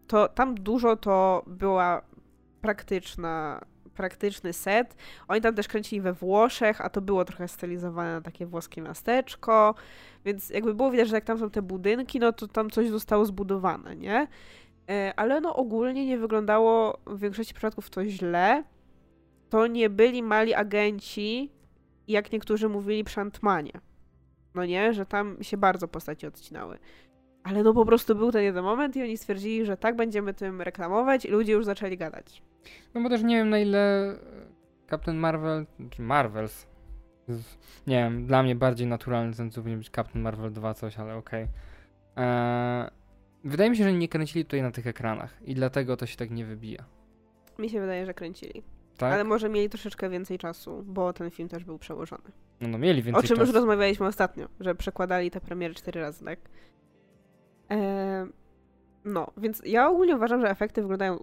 [0.07, 2.01] to tam dużo to była
[2.61, 3.61] praktyczna,
[3.95, 4.95] praktyczny set.
[5.27, 9.75] Oni tam też kręcili we Włoszech, a to było trochę stylizowane na takie włoskie miasteczko,
[10.25, 13.25] więc jakby było widać, że jak tam są te budynki, no to tam coś zostało
[13.25, 14.27] zbudowane, nie?
[14.89, 18.63] E, ale no ogólnie nie wyglądało w większości przypadków to źle.
[19.49, 21.51] To nie byli mali agenci,
[22.07, 23.71] jak niektórzy mówili przy Antmanie.
[24.55, 26.77] No nie, że tam się bardzo postaci odcinały.
[27.43, 30.61] Ale no po prostu był ten jeden moment i oni stwierdzili, że tak będziemy tym
[30.61, 32.43] reklamować i ludzie już zaczęli gadać.
[32.93, 34.13] No bo też nie wiem na ile
[34.89, 36.67] Captain Marvel, czy Marvels,
[37.87, 41.47] nie wiem, dla mnie bardziej naturalny ten powinien być Captain Marvel 2 coś, ale okej.
[42.15, 42.89] Eee,
[43.43, 46.31] Wydaje mi się, że nie kręcili tutaj na tych ekranach i dlatego to się tak
[46.31, 46.85] nie wybija.
[47.59, 48.63] Mi się wydaje, że kręcili.
[49.03, 49.13] Tak?
[49.13, 52.23] Ale może mieli troszeczkę więcej czasu, bo ten film też był przełożony.
[52.61, 53.59] No, no mieli O więcej czym już czasu.
[53.59, 56.39] rozmawialiśmy ostatnio, że przekładali te premiery cztery razy, tak?
[57.69, 58.27] Eee,
[59.05, 61.17] no, więc ja ogólnie uważam, że efekty wyglądają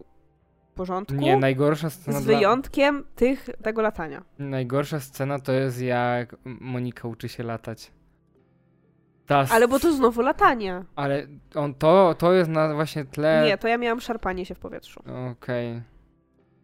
[0.70, 1.14] w porządku.
[1.14, 2.36] Nie, najgorsza scena z dla...
[2.36, 4.22] wyjątkiem tych, tego latania.
[4.38, 7.92] Najgorsza scena to jest jak Monika uczy się latać.
[9.26, 10.84] Ta Ale bo to znowu latanie.
[10.96, 13.44] Ale on, to, to jest na właśnie tle...
[13.46, 15.02] Nie, to ja miałam szarpanie się w powietrzu.
[15.32, 15.82] Okej.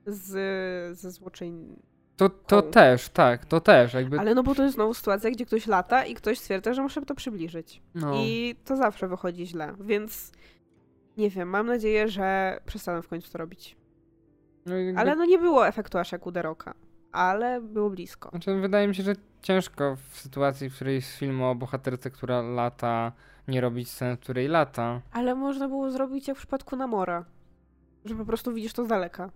[0.06, 1.76] Z, ze złoczyń.
[2.16, 4.18] To, to też, tak, to też, jakby...
[4.18, 7.02] Ale no bo to jest znowu sytuacja, gdzie ktoś lata i ktoś stwierdza, że muszę
[7.02, 7.82] to przybliżyć.
[7.94, 8.12] no.
[8.14, 10.32] I to zawsze wychodzi źle, więc
[11.16, 13.76] nie wiem, mam nadzieję, że przestaną w końcu to robić.
[14.66, 16.74] no jakby, Ale no nie było efektu aż jak u Deroka,
[17.12, 18.30] ale było blisko.
[18.30, 22.42] Znaczy, wydaje mi się, że ciężko w sytuacji, w której jest film o bohaterce, która
[22.42, 23.12] lata,
[23.48, 25.00] nie robić scen, w której lata.
[25.12, 27.24] Ale można było zrobić jak w przypadku Namora,
[28.04, 29.30] że po prostu widzisz to z daleka.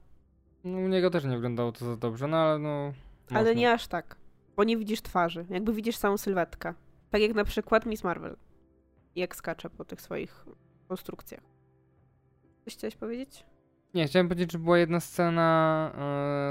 [0.64, 2.92] No, u niego też nie wyglądało to za dobrze, no ale no...
[3.30, 3.52] Ale można.
[3.52, 4.16] nie aż tak,
[4.56, 6.74] bo nie widzisz twarzy, jakby widzisz całą sylwetkę.
[7.10, 8.36] Tak jak na przykład Miss Marvel,
[9.16, 10.44] jak skacze po tych swoich
[10.88, 11.40] konstrukcjach.
[12.64, 13.46] Coś chciałeś powiedzieć?
[13.94, 15.90] Nie, chciałem powiedzieć, że była jedna scena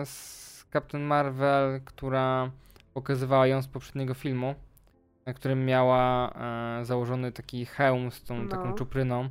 [0.01, 2.51] e, z Captain Marvel, która
[2.93, 4.55] pokazywała ją z poprzedniego filmu,
[5.25, 6.33] na którym miała
[6.79, 8.49] e, założony taki hełm z tą No.
[8.49, 9.29] taką czupryną.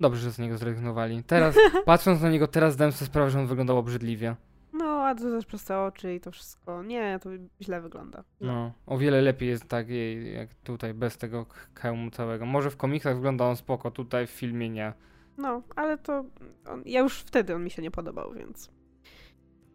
[0.00, 1.22] Dobrze, że z niego zrezygnowali.
[1.22, 4.36] Teraz, patrząc na niego, teraz zdałem sobie sprawę, że on wyglądał obrzydliwie.
[4.72, 6.82] No, a to też przez te oczy i to wszystko.
[6.82, 7.30] Nie, to
[7.62, 8.24] źle wygląda.
[8.40, 9.86] No, o wiele lepiej jest tak
[10.34, 12.46] jak tutaj, bez tego hełmu całego.
[12.46, 14.92] Może w komiksach wygląda on spoko, tutaj w filmie nie.
[15.38, 16.24] No, ale to.
[16.66, 18.70] On, ja już wtedy on mi się nie podobał, więc.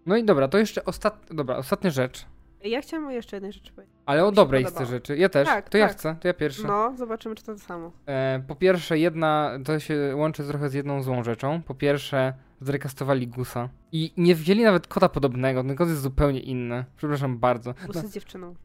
[0.06, 1.26] No i dobra, to jeszcze ostat...
[1.32, 2.26] dobra, ostatnia rzecz.
[2.64, 3.96] Ja chciałam jeszcze jednej rzeczy powiedzieć.
[4.06, 5.18] Ale o dobrej chcę rzeczy.
[5.18, 5.48] Ja też.
[5.48, 5.98] Tak, to ja tak.
[5.98, 6.68] chcę, to ja pierwszy.
[6.68, 7.92] No, zobaczymy, czy to to samo.
[8.06, 11.62] E, po pierwsze, jedna, to się łączy trochę z jedną złą rzeczą.
[11.62, 13.70] Po pierwsze, zrekastowali Gusa.
[13.92, 16.86] I nie wzięli nawet kota podobnego, ten kot jest zupełnie inny.
[16.98, 17.74] Przepraszam bardzo.
[17.82, 18.56] No, Busy z dziewczyną.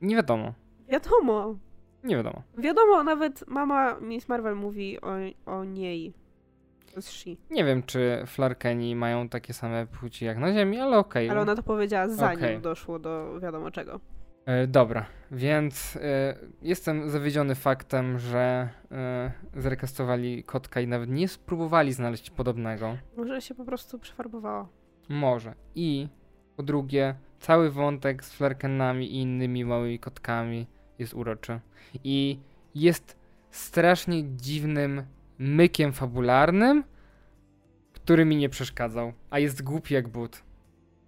[0.00, 0.54] nie wiadomo.
[0.88, 1.54] Wiadomo.
[2.04, 2.42] Nie wiadomo.
[2.58, 5.12] Wiadomo, nawet mama Miss Marvel mówi o,
[5.46, 6.14] o niej.
[7.06, 7.30] She.
[7.50, 11.30] Nie wiem, czy Flarkeni mają takie same płci jak na Ziemi, ale okej.
[11.30, 12.60] Ale ona to powiedziała zanim Okej.
[12.60, 14.00] doszło do wiadomo czego.
[14.46, 21.92] E, dobra, więc e, jestem zawiedziony faktem, że e, zrekastowali kotka i nawet nie spróbowali
[21.92, 22.96] znaleźć podobnego.
[23.16, 24.68] Może się po prostu przefarbowało.
[25.08, 25.54] Może.
[25.74, 26.08] I
[26.56, 30.66] po drugie, cały wątek z flarkenami i innymi małymi kotkami
[30.98, 31.60] jest uroczy.
[32.04, 32.38] I
[32.74, 33.18] jest
[33.50, 35.02] strasznie dziwnym
[35.38, 36.84] mykiem fabularnym,
[37.92, 40.42] który mi nie przeszkadzał, a jest głupi jak but.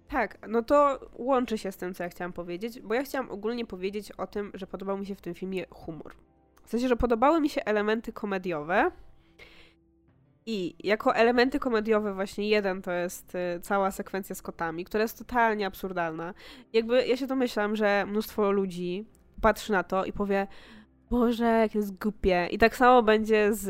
[0.07, 3.65] Tak, no to łączy się z tym, co ja chciałam powiedzieć, bo ja chciałam ogólnie
[3.65, 6.13] powiedzieć o tym, że podobał mi się w tym filmie humor.
[6.63, 8.91] W sensie, że podobały mi się elementy komediowe
[10.45, 15.17] i jako elementy komediowe właśnie jeden to jest y, cała sekwencja z kotami, która jest
[15.17, 16.33] totalnie absurdalna.
[16.73, 19.05] Jakby ja się domyślam, że mnóstwo ludzi
[19.41, 20.47] patrzy na to i powie
[21.11, 22.47] Boże, jak jest głupie.
[22.51, 23.67] I tak samo będzie z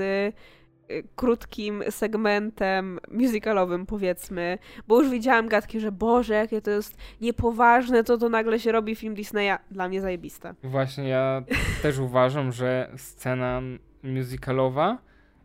[0.92, 8.04] y, krótkim segmentem musicalowym, powiedzmy, bo już widziałam gadki, że Boże, jakie to jest niepoważne,
[8.04, 9.58] to to nagle się robi film Disneya.
[9.72, 10.56] Dla mnie zajebiste.
[10.64, 11.44] Właśnie ja
[11.84, 13.62] też uważam, że scena
[14.04, 14.98] musicalowa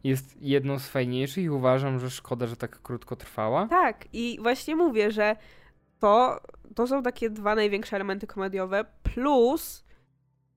[0.04, 3.66] jest jedną z fajniejszych i uważam, że szkoda, że tak krótko trwała.
[3.66, 5.36] Tak, i właśnie mówię, że
[5.98, 6.40] to,
[6.74, 9.85] to są takie dwa największe elementy komediowe, plus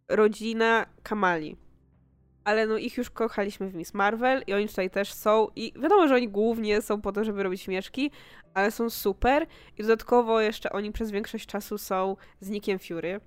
[0.09, 1.57] rodzina Kamali.
[2.43, 6.07] Ale no ich już kochaliśmy w Miss Marvel i oni tutaj też są i wiadomo,
[6.07, 8.11] że oni głównie są po to, żeby robić śmieszki,
[8.53, 9.45] ale są super
[9.77, 13.21] i dodatkowo jeszcze oni przez większość czasu są z Nickiem Fury.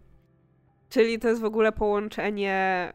[0.89, 2.93] Czyli to jest w ogóle połączenie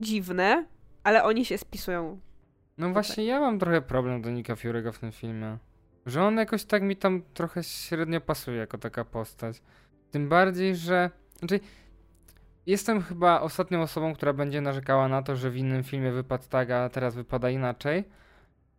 [0.00, 0.66] dziwne,
[1.04, 2.20] ale oni się spisują.
[2.78, 5.58] No właśnie, ja mam trochę problem do Nika Fury'ego w tym filmie.
[6.06, 9.62] Że on jakoś tak mi tam trochę średnio pasuje jako taka postać.
[10.10, 11.10] Tym bardziej, że.
[11.38, 11.60] Znaczy,
[12.68, 16.70] jestem chyba ostatnią osobą, która będzie narzekała na to, że w innym filmie wypadł tak,
[16.70, 18.04] a teraz wypada inaczej.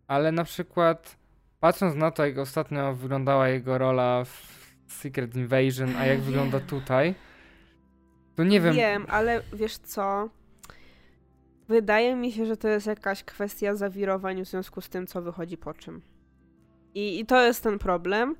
[0.08, 1.18] Ale na przykład,
[1.60, 7.16] patrząc na to, jak ostatnio wyglądała jego rola w Secret Invasion, a jak wygląda tutaj,
[8.36, 8.76] to nie wiem.
[8.76, 10.30] Wiem, ale wiesz co?
[11.68, 15.58] Wydaje mi się, że to jest jakaś kwestia zawirowań w związku z tym, co wychodzi
[15.58, 16.02] po czym.
[16.94, 18.36] I, i to jest ten problem.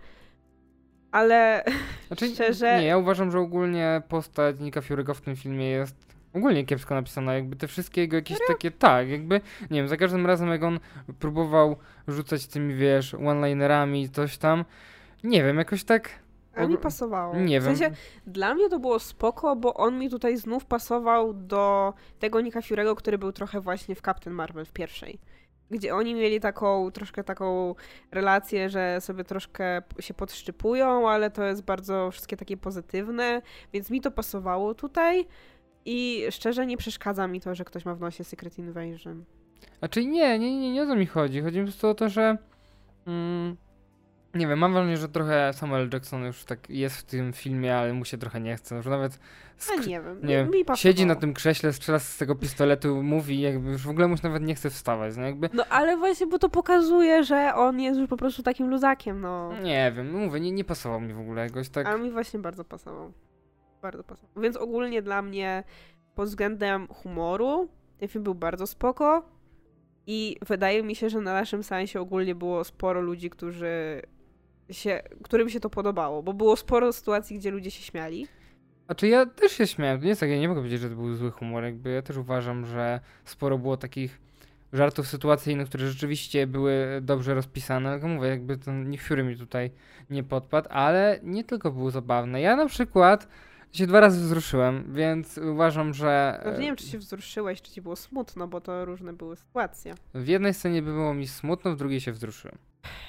[1.12, 1.64] Ale
[2.08, 5.96] Znaczy, Szczerze- Nie, ja uważam, że ogólnie postać Nika Fury'ego w tym filmie jest
[6.34, 7.34] ogólnie kiepsko napisana.
[7.34, 9.42] Jakby te wszystkie jego jakieś takie, tak, jakby,
[9.72, 10.80] nie wiem, za każdym razem jak on
[11.20, 11.76] próbował
[12.08, 14.66] rzucać tymi, wiesz, one-linerami, coś tam,
[15.24, 16.10] nie wiem, jakoś tak,
[16.56, 17.36] a mi pasowało.
[17.36, 17.78] nie w wiem.
[17.78, 17.96] sensie,
[18.28, 22.96] dla mnie to było spoko, bo on mi tutaj znów pasował do tego Nika Fury'ego,
[22.96, 25.20] który był trochę właśnie w Captain Marvel w pierwszej.
[25.72, 27.76] Gdzie oni mieli taką, troszkę taką
[28.12, 33.42] relację, że sobie troszkę się podszczypują, ale to jest bardzo wszystkie takie pozytywne,
[33.74, 35.28] więc mi to pasowało tutaj.
[35.86, 39.26] I szczerze nie przeszkadza mi to, że ktoś ma w nosie Secret Invasion.
[39.80, 41.42] Znaczy nie, nie, nie, nie o to mi chodzi.
[41.42, 42.38] Chodzi mi po prostu o to, że
[43.08, 43.58] mm,
[44.34, 47.94] nie wiem, mam wrażenie, że trochę Samuel Jackson już tak jest w tym filmie, ale
[47.94, 48.82] mu się trochę nie chce.
[48.84, 49.20] Że nawet
[49.60, 50.78] skr- nie wiem, nie mi wiem, pasowało.
[50.78, 54.24] siedzi na tym krześle, strzela z tego pistoletu, mówi, jakby już w ogóle mu się
[54.24, 58.00] nawet nie chce wstawać, no jakby No ale właśnie, bo to pokazuje, że on jest
[58.00, 59.54] już po prostu takim luzakiem, no.
[59.64, 61.88] nie wiem, mówię, nie, nie pasował mi w ogóle jakoś tak.
[61.88, 63.12] A mi właśnie bardzo pasował.
[63.82, 64.44] Bardzo pasował.
[64.44, 65.64] Więc ogólnie dla mnie
[66.16, 69.26] pod względem humoru ten film był bardzo spoko
[70.08, 74.02] i wydaje mi się, że na naszym seansie ogólnie było sporo ludzi, którzy
[74.72, 78.28] się, którym się to podobało, bo było sporo sytuacji, gdzie ludzie się śmiali.
[78.88, 80.90] A czy ja też się śmiałem, to nie jest tak, ja nie mogę powiedzieć, że
[80.90, 84.20] to był zły humor, jakby ja też uważam, że sporo było takich
[84.74, 89.72] żartów sytuacyjnych, które rzeczywiście były dobrze rozpisane, tylko mówię, jakby ten niech Fury mi tutaj
[90.10, 92.42] nie podpadł, ale nie tylko były zabawne.
[92.42, 93.28] Ja na przykład
[93.72, 97.82] się dwa razy wzruszyłem, więc uważam, że Znaczy, nie wiem, czy się wzruszyłeś, czy ci
[97.82, 99.96] było smutno, bo to różne były sytuacje.
[100.14, 102.58] w jednej scenie było mi smutno, w drugiej się wzruszyłem.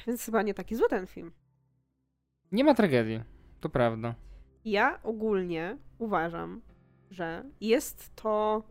[0.06, 1.32] Więc chyba nie taki zły ten film.
[2.52, 3.20] Nie ma tragedii,
[3.60, 4.14] to prawda.
[4.64, 6.60] Ja ogólnie uważam,
[7.10, 8.62] że jest to.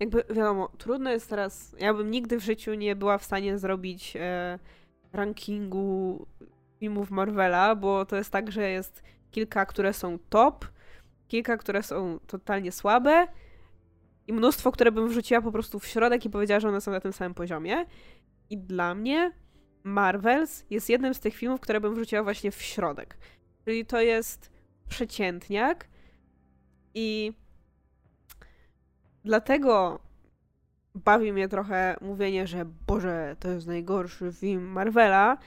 [0.00, 1.76] Jakby wiadomo, trudno jest teraz.
[1.78, 4.58] Ja bym nigdy w życiu nie była w stanie zrobić e,
[5.12, 6.26] rankingu
[6.78, 10.66] filmów Marvela, bo to jest tak, że jest kilka, które są top,
[11.28, 13.26] kilka, które są totalnie słabe
[14.26, 17.00] i mnóstwo, które bym wrzuciła po prostu w środek i powiedziała, że one są na
[17.00, 17.86] tym samym poziomie.
[18.50, 19.32] I dla mnie
[19.84, 23.18] Marvels jest jednym z tych filmów, które bym wrzuciła właśnie w środek.
[23.64, 24.50] Czyli to jest
[24.88, 25.88] przeciętniak
[26.94, 27.32] i
[29.24, 30.00] dlatego
[30.94, 35.38] bawi mnie trochę mówienie, że Boże, to jest najgorszy film Marvela,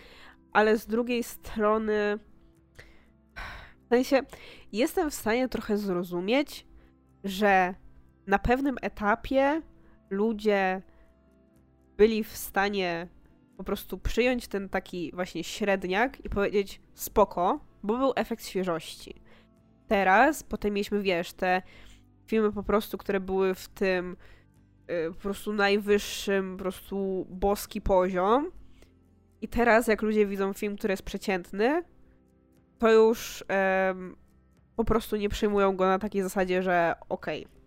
[0.53, 2.19] ale z drugiej strony
[3.85, 4.21] w sensie
[4.71, 6.67] jestem w stanie trochę zrozumieć,
[7.23, 7.75] że
[8.27, 9.61] na pewnym etapie
[10.09, 10.81] ludzie
[11.97, 13.07] byli w stanie
[13.57, 19.21] po prostu przyjąć ten taki właśnie średniak i powiedzieć spoko, bo był efekt świeżości.
[19.87, 21.61] Teraz, potem mieliśmy, wiesz, te
[22.27, 24.17] filmy po prostu, które były w tym
[24.91, 28.51] y, po prostu najwyższym, po prostu boski poziom.
[29.41, 31.83] I teraz, jak ludzie widzą film, który jest przeciętny,
[32.79, 33.43] to już
[34.75, 37.45] po prostu nie przyjmują go na takiej zasadzie, że okej.
[37.45, 37.57] Okay.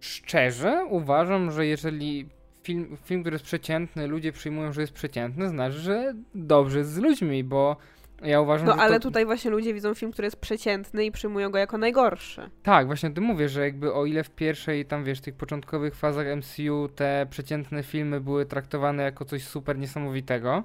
[0.00, 2.28] Szczerze uważam, że jeżeli
[2.64, 6.98] film, film, który jest przeciętny, ludzie przyjmują, że jest przeciętny, znaczy, że dobrze jest z
[6.98, 7.76] ludźmi, bo
[8.22, 8.80] ja uważam, no, że.
[8.80, 9.00] ale to...
[9.00, 12.50] tutaj właśnie ludzie widzą film, który jest przeciętny i przyjmują go jako najgorszy.
[12.62, 16.26] Tak, właśnie ty mówię, że jakby o ile w pierwszej, tam wiesz, tych początkowych fazach
[16.36, 20.64] MCU te przeciętne filmy były traktowane jako coś super niesamowitego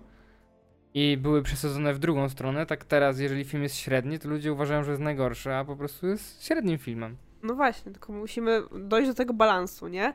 [0.93, 4.83] i były przesadzone w drugą stronę, tak teraz, jeżeli film jest średni, to ludzie uważają,
[4.83, 7.17] że jest najgorszy, a po prostu jest średnim filmem.
[7.43, 10.13] No właśnie, tylko musimy dojść do tego balansu, nie?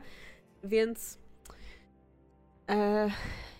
[0.63, 1.24] Więc.
[2.69, 3.09] E,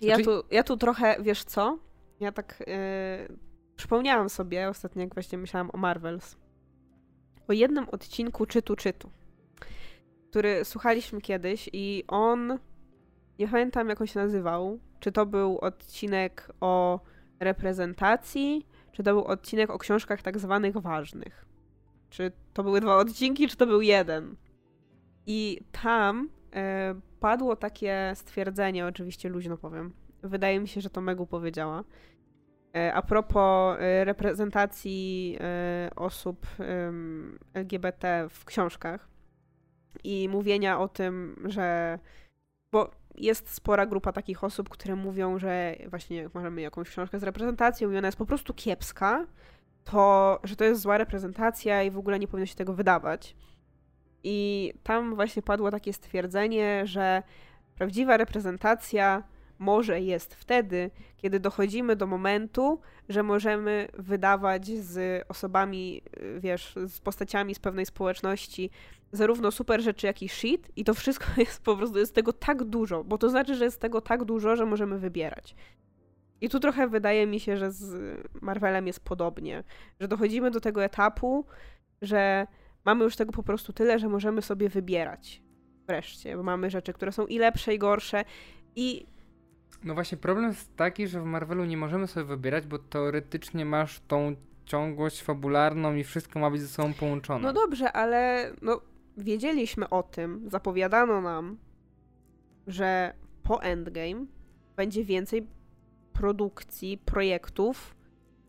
[0.01, 0.23] ja, znaczy...
[0.23, 1.77] tu, ja tu trochę, wiesz co?
[2.19, 3.27] Ja tak e,
[3.75, 6.37] przypomniałam sobie ostatnio, jak właśnie myślałam o Marvels.
[7.47, 9.09] O jednym odcinku Czytu Czytu,
[10.29, 12.59] który słuchaliśmy kiedyś i on.
[13.39, 14.79] Nie pamiętam, jak on się nazywał.
[14.99, 16.99] Czy to był odcinek o
[17.39, 21.45] reprezentacji, czy to był odcinek o książkach tak zwanych ważnych.
[22.09, 24.35] Czy to były dwa odcinki, czy to był jeden.
[25.25, 26.29] I tam
[27.19, 29.93] padło takie stwierdzenie, oczywiście luźno powiem.
[30.23, 31.83] Wydaje mi się, że to Megu powiedziała.
[32.75, 36.45] E, a propos e, reprezentacji e, osób
[37.53, 39.07] LGBT w książkach
[40.03, 41.99] i mówienia o tym, że.
[42.71, 47.91] Bo jest spora grupa takich osób, które mówią, że właśnie mamy jakąś książkę z reprezentacją
[47.91, 49.25] i ona jest po prostu kiepska,
[49.83, 53.35] to że to jest zła reprezentacja i w ogóle nie powinno się tego wydawać.
[54.27, 57.23] I tam właśnie padło takie stwierdzenie, że
[57.75, 59.23] prawdziwa reprezentacja
[59.59, 66.01] może jest wtedy, kiedy dochodzimy do momentu, że możemy wydawać z osobami,
[66.39, 68.69] wiesz, z postaciami z pewnej społeczności
[69.11, 72.63] zarówno super rzeczy, jak i shit i to wszystko jest po prostu, jest tego tak
[72.63, 75.55] dużo, bo to znaczy, że jest tego tak dużo, że możemy wybierać.
[76.41, 79.63] I tu trochę wydaje mi się, że z Marvelem jest podobnie,
[79.99, 81.45] że dochodzimy do tego etapu,
[82.01, 82.47] że
[82.85, 85.41] mamy już tego po prostu tyle, że możemy sobie wybierać.
[85.87, 88.25] Wreszcie, bo mamy rzeczy, które są i lepsze, i gorsze.
[88.75, 89.05] I.
[89.83, 94.01] No właśnie, problem jest taki, że w Marvelu nie możemy sobie wybierać, bo teoretycznie masz
[94.07, 97.43] tą ciągłość fabularną i wszystko ma być ze sobą połączone.
[97.43, 98.81] No dobrze, ale no,
[99.17, 101.57] wiedzieliśmy o tym, zapowiadano nam,
[102.67, 104.25] że po Endgame
[104.75, 105.47] będzie więcej
[106.13, 107.95] produkcji, projektów,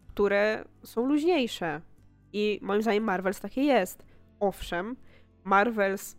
[0.08, 1.80] które są luźniejsze.
[2.32, 4.04] I moim zdaniem Marvels takie jest.
[4.40, 4.96] Owszem,
[5.44, 6.16] Marvels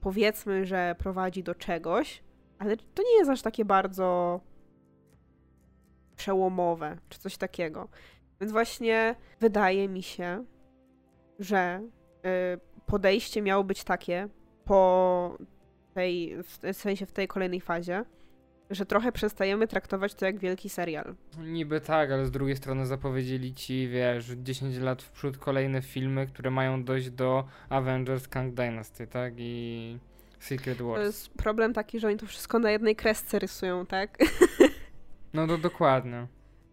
[0.00, 2.22] powiedzmy, że prowadzi do czegoś,
[2.58, 4.40] ale to nie jest aż takie bardzo
[6.16, 7.88] przełomowe, czy coś takiego.
[8.40, 10.44] Więc właśnie wydaje mi się,
[11.38, 11.82] że
[12.54, 14.28] y, podejście miało być takie
[14.64, 15.38] po
[15.94, 18.04] tej, w sensie w tej kolejnej fazie,
[18.70, 21.14] że trochę przestajemy traktować to jak wielki serial.
[21.38, 26.26] Niby tak, ale z drugiej strony zapowiedzieli ci, wiesz, 10 lat w przód kolejne filmy,
[26.26, 29.34] które mają dojść do Avengers Kang Dynasty, tak?
[29.36, 29.98] I
[30.38, 31.00] Secret Wars.
[31.00, 34.18] To jest problem taki, że oni to wszystko na jednej kresce rysują, tak?
[35.34, 36.26] No to dokładnie.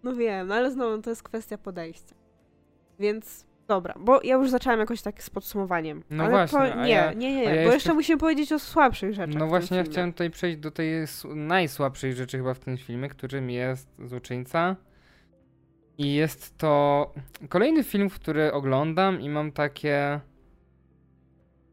[0.04, 2.16] No wiem, no ale znowu to jest kwestia podejścia.
[3.00, 6.04] Więc Dobra, bo ja już zaczęłam jakoś tak z podsumowaniem.
[6.10, 6.60] No ale właśnie.
[6.60, 7.74] To, nie, ja, nie, nie, nie, bo jeszcze...
[7.74, 9.36] jeszcze musimy powiedzieć o słabszych rzeczach.
[9.40, 10.92] No właśnie, ja chciałem tutaj przejść do tej
[11.36, 14.76] najsłabszej rzeczy chyba w tym filmie, którym jest Złoczyńca.
[15.98, 17.14] I jest to
[17.50, 20.20] kolejny film, który oglądam i mam takie.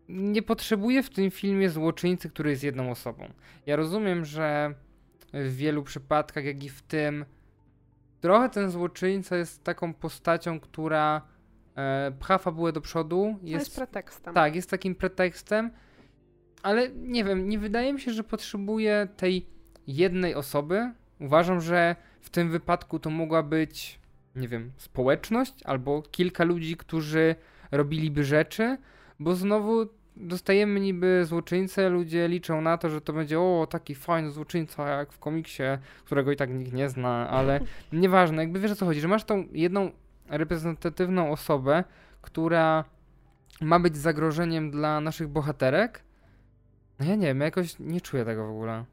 [0.09, 3.29] Nie potrzebuję w tym filmie złoczyńcy, który jest jedną osobą.
[3.66, 4.74] Ja rozumiem, że
[5.33, 7.24] w wielu przypadkach, jak i w tym,
[8.21, 11.23] trochę ten złoczyńca jest taką postacią, która
[12.20, 13.38] pcha fabułę do przodu.
[13.42, 14.35] Jest, jest pretekstem.
[14.35, 15.70] Tak, jest takim pretekstem,
[16.62, 19.46] ale nie wiem, nie wydaje mi się, że potrzebuje tej
[19.87, 20.92] jednej osoby.
[21.20, 24.00] Uważam, że w tym wypadku to mogła być,
[24.37, 27.35] nie wiem, społeczność albo kilka ludzi, którzy
[27.70, 28.78] robiliby rzeczy,
[29.20, 34.31] bo znowu dostajemy niby złoczyńcę, ludzie liczą na to, że to będzie o, taki fajny
[34.31, 35.62] złoczyńca jak w komiksie,
[36.04, 37.60] którego i tak nikt nie zna, ale
[37.92, 39.90] nieważne, jakby wiesz o co chodzi, że masz tą jedną
[40.31, 41.85] reprezentatywną osobę,
[42.22, 42.85] która
[43.60, 46.02] ma być zagrożeniem dla naszych bohaterek.
[47.00, 48.85] No ja nie wiem, ja jakoś nie czuję tego w ogóle.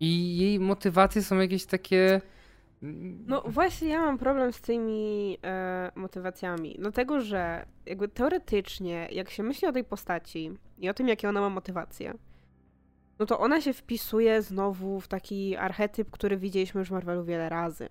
[0.00, 2.20] I jej motywacje są jakieś takie.
[3.26, 6.76] No właśnie ja mam problem z tymi e, motywacjami.
[6.78, 11.40] Dlatego, że jakby teoretycznie, jak się myśli o tej postaci i o tym, jakie ona
[11.40, 12.14] ma motywacje,
[13.18, 17.48] no to ona się wpisuje znowu w taki archetyp, który widzieliśmy już w Marvelu wiele
[17.48, 17.88] razy.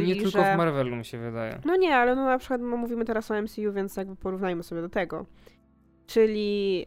[0.00, 1.60] Nie Czyli, tylko że- w Marvelu mi się wydaje.
[1.64, 4.80] No nie, ale no na przykład no, mówimy teraz o MCU, więc jakby porównajmy sobie
[4.80, 5.26] do tego.
[6.06, 6.86] Czyli,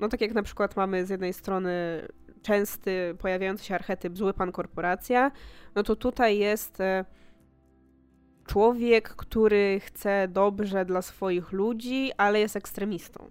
[0.00, 2.02] no tak jak na przykład mamy z jednej strony
[2.42, 5.30] częsty pojawiający się archetyp zły pan korporacja,
[5.74, 7.04] no to tutaj jest e,
[8.46, 13.30] człowiek, który chce dobrze dla swoich ludzi, ale jest ekstremistą.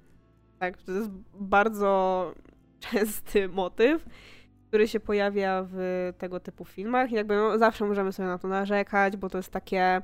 [0.60, 2.34] Tak, to jest bardzo
[2.91, 4.06] częsty motyw,
[4.78, 7.12] który się pojawia w tego typu filmach.
[7.12, 10.02] I jakby no, zawsze możemy sobie na to narzekać, bo to jest takie,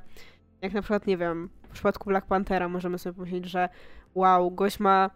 [0.61, 3.69] jak na przykład, nie wiem, w przypadku Black Panthera możemy sobie pomyśleć, że
[4.15, 5.09] wow, gość ma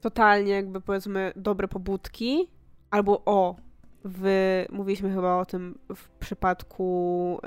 [0.00, 2.50] totalnie jakby powiedzmy dobre pobudki,
[2.90, 3.56] albo o,
[4.04, 7.40] w, mówiliśmy chyba o tym w przypadku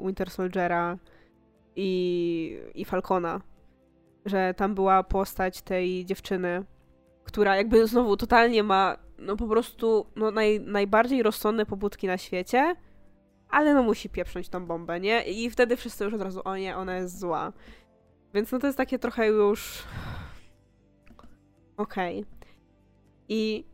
[0.00, 0.98] y, Winter Soldiera
[1.76, 3.40] i, i Falcona,
[4.24, 6.64] że tam była postać tej dziewczyny,
[7.24, 12.76] która jakby znowu totalnie ma no po prostu no, naj, najbardziej rozsądne pobudki na świecie,
[13.48, 15.22] ale no musi pieprząć tą bombę, nie?
[15.22, 17.52] I wtedy wszyscy już od razu, o nie, ona jest zła.
[18.34, 19.82] Więc no to jest takie trochę już...
[21.76, 22.24] Okej.
[23.28, 23.64] I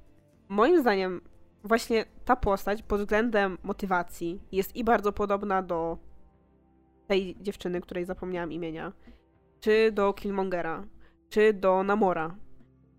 [0.49, 1.21] moim zdaniem
[1.65, 5.99] właśnie ta postać pod względem motywacji jest i bardzo podobna do
[7.07, 8.93] tej dziewczyny, której zapomniałam imienia,
[9.61, 10.85] czy do Killmongera,
[11.29, 12.37] czy do Namora,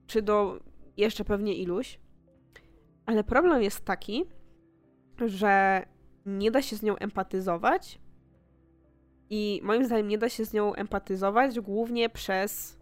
[0.07, 0.59] czy do
[0.97, 1.99] jeszcze pewnie iluś.
[3.11, 4.25] Ale problem jest taki,
[5.25, 5.85] że
[6.25, 7.99] nie da się z nią empatyzować.
[9.29, 12.79] I moim zdaniem nie da się z nią empatyzować głównie przez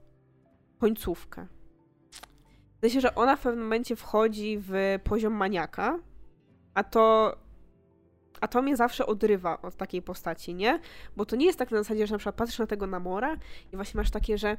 [0.80, 1.48] końcówkę.
[2.78, 6.00] W sensie, że ona w pewnym momencie wchodzi w poziom maniaka,
[6.74, 7.36] a to.
[8.42, 10.80] A to mnie zawsze odrywa od takiej postaci, nie?
[11.16, 13.38] Bo to nie jest tak na zasadzie, że na przykład patrzysz na tego Namora
[13.74, 14.58] i właśnie masz takie, że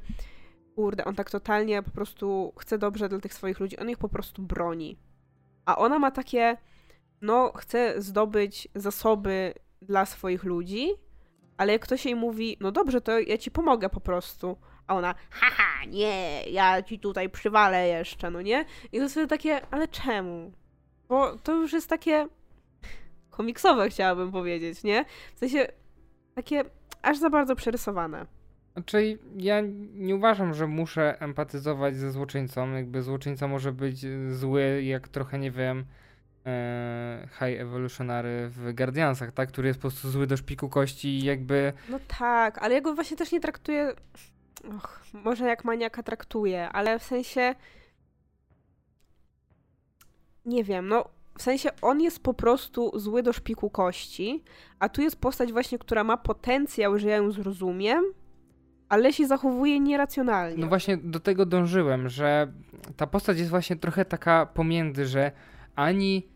[0.75, 4.09] kurde, on tak totalnie po prostu chce dobrze dla tych swoich ludzi, on ich po
[4.09, 5.10] prostu broni.
[5.65, 6.57] A ona ma takie,
[7.21, 10.91] no, chce zdobyć zasoby dla swoich ludzi,
[11.57, 14.57] ale jak ktoś jej mówi, no dobrze, to ja ci pomogę po prostu.
[14.87, 18.65] A ona, haha, nie, ja ci tutaj przywalę jeszcze, no nie?
[18.93, 20.53] I to jest takie, ale czemu?
[21.09, 22.29] Bo to już jest takie
[23.31, 25.05] komiksowe, chciałabym powiedzieć, nie?
[25.35, 25.67] W sensie
[26.35, 26.65] takie
[27.03, 28.27] aż za bardzo przerysowane.
[28.73, 29.61] Znaczy, ja
[29.95, 32.73] nie uważam, że muszę empatyzować ze złoczyńcą.
[32.73, 35.85] Jakby złoczyńca może być e, zły, jak trochę, nie wiem,
[36.47, 39.49] e, High Evolutionary w Guardiansach, tak?
[39.49, 41.73] Który jest po prostu zły do szpiku kości i jakby...
[41.89, 43.93] No tak, ale ja go właśnie też nie traktuję.
[44.77, 47.55] Och, może jak maniaka traktuję, ale w sensie.
[50.45, 51.05] Nie wiem, no.
[51.39, 54.45] W sensie on jest po prostu zły do szpiku kości,
[54.79, 58.05] a tu jest postać właśnie, która ma potencjał, że ja ją zrozumiem,
[58.91, 60.59] ale się zachowuje nieracjonalnie.
[60.59, 62.53] No właśnie do tego dążyłem, że
[62.97, 65.33] ta postać jest właśnie trochę taka pomiędzy, że
[65.77, 66.29] ani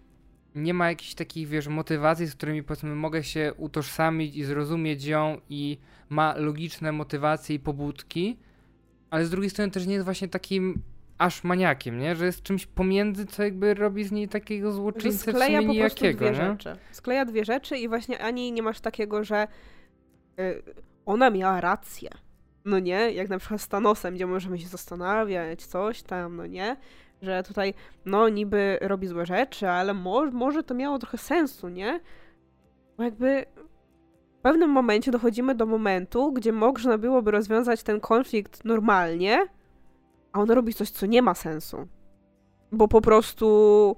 [0.55, 5.40] nie ma jakichś takich, wiesz, motywacji, z którymi powiedzmy mogę się utożsamić i zrozumieć ją
[5.48, 5.78] i
[6.09, 8.38] ma logiczne motywacje i pobudki,
[9.11, 10.82] ale z drugiej strony też nie jest właśnie takim
[11.18, 12.16] aż maniakiem, nie?
[12.16, 16.30] Że jest czymś pomiędzy, co jakby robi z niej takiego złoczyńcę w sumie nijakiego, dwie
[16.30, 16.34] nie?
[16.34, 16.76] rzeczy.
[16.90, 19.48] Skleja dwie rzeczy i właśnie ani nie masz takiego, że
[20.40, 20.62] y,
[21.07, 22.11] ona miała rację.
[22.64, 23.12] No nie?
[23.12, 26.76] Jak na przykład z Thanosem, gdzie możemy się zastanawiać, coś tam, no nie?
[27.22, 32.00] Że tutaj, no niby robi złe rzeczy, ale mo może to miało trochę sensu, nie?
[32.96, 33.44] Bo jakby
[34.38, 39.46] w pewnym momencie dochodzimy do momentu, gdzie można byłoby rozwiązać ten konflikt normalnie,
[40.32, 41.88] a on robi coś, co nie ma sensu.
[42.72, 43.96] Bo po prostu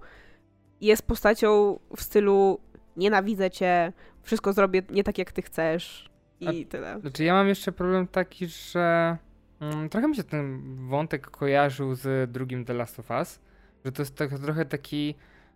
[0.81, 2.61] jest postacią w stylu
[2.97, 3.93] nienawidzę cię,
[4.23, 7.01] wszystko zrobię nie tak, jak ty chcesz i tyle.
[7.01, 9.17] Znaczy ja mam jeszcze problem taki, że
[9.61, 13.41] mm, trochę mi się ten wątek kojarzył z drugim The Last of Us,
[13.85, 15.15] że to jest tak, trochę taki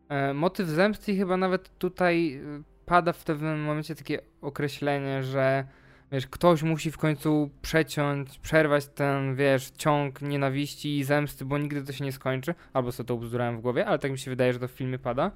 [0.09, 5.64] e, motyw zemsty i chyba nawet tutaj e, pada w pewnym momencie takie określenie, że
[6.12, 11.83] wiesz, ktoś musi w końcu przeciąć, przerwać ten, wiesz, ciąg nienawiści i zemsty, bo nigdy
[11.83, 14.53] to się nie skończy, albo sobie to ubzdurałem w głowie, ale tak mi się wydaje,
[14.53, 15.31] że to w filmie pada.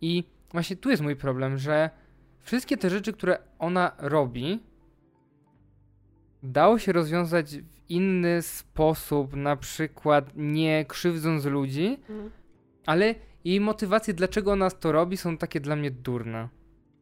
[0.00, 1.90] I właśnie tu jest mój problem, że
[2.44, 4.62] wszystkie te rzeczy, które ona robi,
[6.42, 12.30] dało się rozwiązać w inny sposób, na przykład nie krzywdząc ludzi, Mhm.
[12.86, 13.14] ale
[13.44, 16.48] jej motywacje, dlaczego ona to robi, są takie dla mnie durne.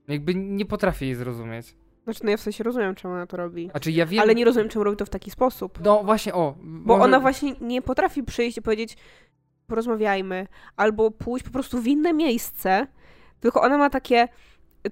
[0.09, 1.77] Jakby nie potrafię jej zrozumieć.
[2.05, 3.69] Znaczy, no ja w sensie rozumiem, czemu ona to robi.
[3.71, 4.21] Znaczy ja wiem...
[4.21, 5.79] Ale nie rozumiem, czemu robi to w taki sposób.
[5.85, 6.55] No właśnie, o.
[6.63, 8.97] Bo ona właśnie nie potrafi przyjść i powiedzieć
[9.67, 12.87] porozmawiajmy, albo pójść po prostu w inne miejsce,
[13.41, 14.29] tylko ona ma takie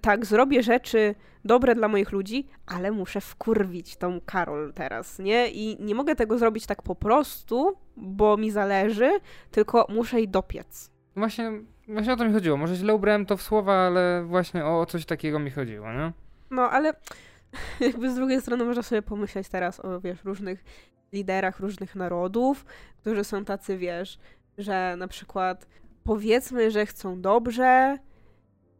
[0.00, 1.14] tak, zrobię rzeczy
[1.44, 5.48] dobre dla moich ludzi, ale muszę wkurwić tą Karol teraz, nie?
[5.48, 9.10] I nie mogę tego zrobić tak po prostu, bo mi zależy,
[9.50, 10.90] tylko muszę jej dopiec.
[11.16, 11.52] Właśnie,
[11.88, 12.56] właśnie o to mi chodziło.
[12.56, 16.12] Może źle ubrałem to w słowa, ale właśnie o coś takiego mi chodziło, nie?
[16.50, 16.92] No, ale
[17.80, 20.64] jakby z drugiej strony można sobie pomyśleć teraz o, wiesz, różnych
[21.12, 22.64] liderach różnych narodów,
[23.00, 24.18] którzy są tacy, wiesz,
[24.58, 25.66] że na przykład
[26.04, 27.98] powiedzmy, że chcą dobrze,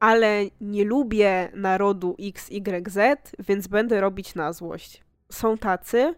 [0.01, 2.99] ale nie lubię narodu XYZ,
[3.39, 5.05] więc będę robić na złość.
[5.33, 6.15] Są tacy,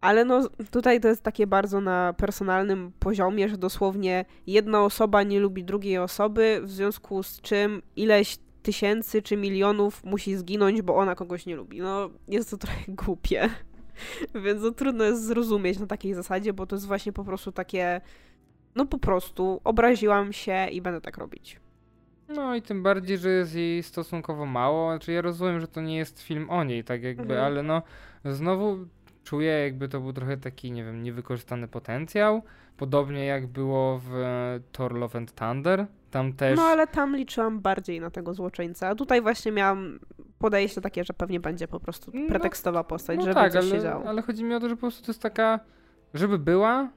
[0.00, 5.40] ale no tutaj to jest takie bardzo na personalnym poziomie, że dosłownie jedna osoba nie
[5.40, 11.14] lubi drugiej osoby, w związku z czym ileś tysięcy czy milionów musi zginąć, bo ona
[11.14, 11.80] kogoś nie lubi.
[11.80, 13.50] No, jest to trochę głupie.
[14.34, 18.00] Więc no, trudno jest zrozumieć na takiej zasadzie, bo to jest właśnie po prostu takie,
[18.74, 21.61] no po prostu obraziłam się i będę tak robić.
[22.36, 24.90] No i tym bardziej, że jest jej stosunkowo mało.
[24.90, 27.44] Znaczy ja rozumiem, że to nie jest film o niej, tak jakby, mhm.
[27.44, 27.82] ale no
[28.24, 28.78] znowu
[29.24, 32.42] czuję jakby to był trochę taki, nie wiem, niewykorzystany potencjał.
[32.76, 34.12] Podobnie jak było w
[34.72, 35.86] Thor Love and Thunder.
[36.10, 36.56] Tam też...
[36.56, 38.88] No ale tam liczyłam bardziej na tego złoczyńca.
[38.88, 39.98] A tutaj właśnie miałam
[40.38, 43.70] podejście takie, że pewnie będzie po prostu no, pretekstowa postać, no, żeby tak, coś ale,
[43.70, 44.04] się działo.
[44.06, 45.60] ale chodzi mi o to, że po prostu to jest taka,
[46.14, 46.88] żeby była,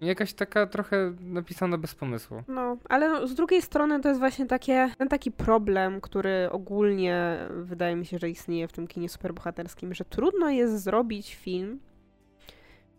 [0.00, 2.42] Jakaś taka trochę napisana bez pomysłu.
[2.48, 7.38] No, ale no, z drugiej strony to jest właśnie takie, ten taki problem, który ogólnie
[7.50, 11.80] wydaje mi się, że istnieje w tym kinie superbohaterskim, że trudno jest zrobić film,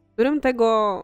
[0.10, 1.04] w którym tego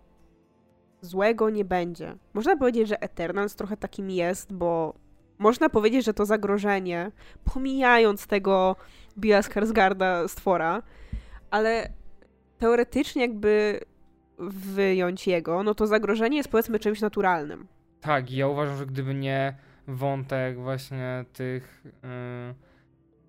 [1.02, 2.16] złego nie będzie.
[2.34, 4.94] Można powiedzieć, że Eternals trochę takim jest, bo
[5.38, 7.12] można powiedzieć, że to zagrożenie,
[7.54, 8.76] pomijając tego
[9.18, 10.84] Billa Skarsgarda stwora,
[11.52, 11.90] ale
[12.58, 13.80] teoretycznie jakby
[14.40, 17.68] wyjąć jego, no to zagrożenie jest powiedzmy czymś naturalnym.
[18.02, 19.56] Tak, ja uważam, że gdyby nie
[19.88, 21.84] wątek właśnie tych...
[21.86, 22.56] Yy,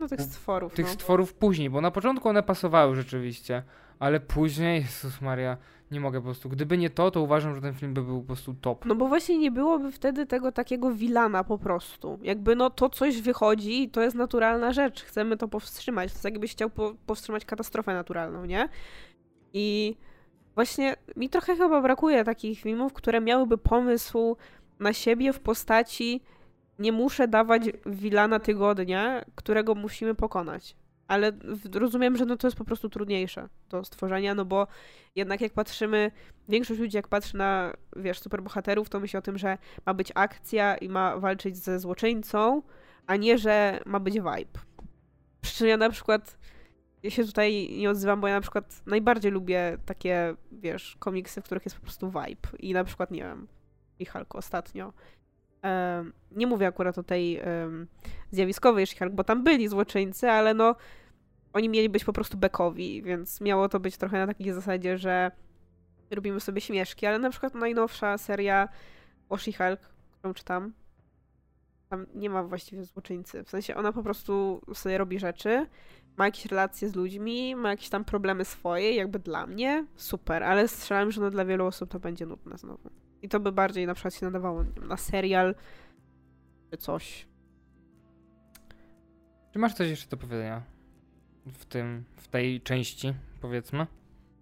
[0.01, 0.75] no tych stworów.
[0.75, 0.93] Tych no.
[0.93, 3.63] stworów później, bo na początku one pasowały rzeczywiście,
[3.99, 5.57] ale później, Jezus Maria,
[5.91, 6.49] nie mogę po prostu.
[6.49, 8.85] Gdyby nie to, to uważam, że ten film by był po prostu top.
[8.85, 12.19] No bo właśnie nie byłoby wtedy tego takiego wilana po prostu.
[12.23, 15.03] Jakby no to coś wychodzi i to jest naturalna rzecz.
[15.03, 16.11] Chcemy to powstrzymać.
[16.11, 18.69] To jest jakbyś chciał po powstrzymać katastrofę naturalną, nie?
[19.53, 19.97] I
[20.55, 24.37] Właśnie mi trochę chyba brakuje takich filmów, które miałyby pomysł
[24.81, 26.21] na siebie w postaci
[26.79, 30.77] nie muszę dawać wilana tygodnia, którego musimy pokonać.
[31.09, 31.33] Ale
[31.75, 34.67] rozumiem, że no to jest po prostu trudniejsze do stworzenia, no bo
[35.15, 36.11] jednak jak patrzymy,
[36.49, 40.77] większość ludzi jak patrzy na, wiesz, superbohaterów, to myśli o tym, że ma być akcja
[40.77, 42.63] i ma walczyć ze złoczyńcą,
[43.07, 44.61] a nie, że ma być vibe.
[45.41, 46.39] Przy czym ja na przykład
[47.05, 51.45] ja się tutaj nie odzywam, bo ja na przykład najbardziej lubię takie, wiesz, komiksy, w
[51.45, 52.49] których jest po prostu vibe.
[52.59, 53.49] I na przykład, nie wiem,
[54.01, 54.93] She-Hulk ostatnio.
[56.31, 57.43] Nie mówię akurat o tej
[58.31, 60.77] zjawiskowej She-Hulk, bo tam byli złoczyńcy, ale no
[61.53, 65.31] oni mieli być po prostu bekowi, więc miało to być trochę na takiej zasadzie, że
[66.11, 68.69] robimy sobie śmieszki, ale na przykład najnowsza seria
[69.29, 69.79] o She-Hulk,
[70.11, 70.73] którą czytam,
[71.89, 73.45] tam nie ma właściwie złoczyńcy.
[73.45, 75.67] W sensie ona po prostu sobie robi rzeczy,
[76.17, 80.69] ma jakieś relacje z ludźmi, ma jakieś tam problemy swoje, jakby dla mnie, super, ale
[80.69, 82.91] strzelam, że no dla wielu osób to będzie nudne znowu.
[83.23, 85.55] I to by bardziej na przykład się nadawało wiem, na serial
[86.71, 87.27] czy coś.
[89.53, 90.63] Czy masz coś jeszcze do powiedzenia
[91.47, 93.87] w tym, w tej części, powiedzmy?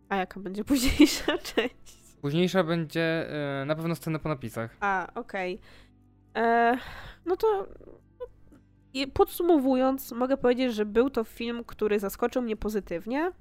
[0.08, 2.02] A jaka będzie późniejsza część?
[2.20, 3.26] Późniejsza będzie
[3.60, 4.76] yy, na pewno scena po napisach.
[4.80, 5.54] A, okej.
[6.34, 6.42] Okay.
[6.44, 6.78] E,
[7.26, 7.68] no to
[8.94, 13.32] i podsumowując, mogę powiedzieć, że był to film, który zaskoczył mnie pozytywnie,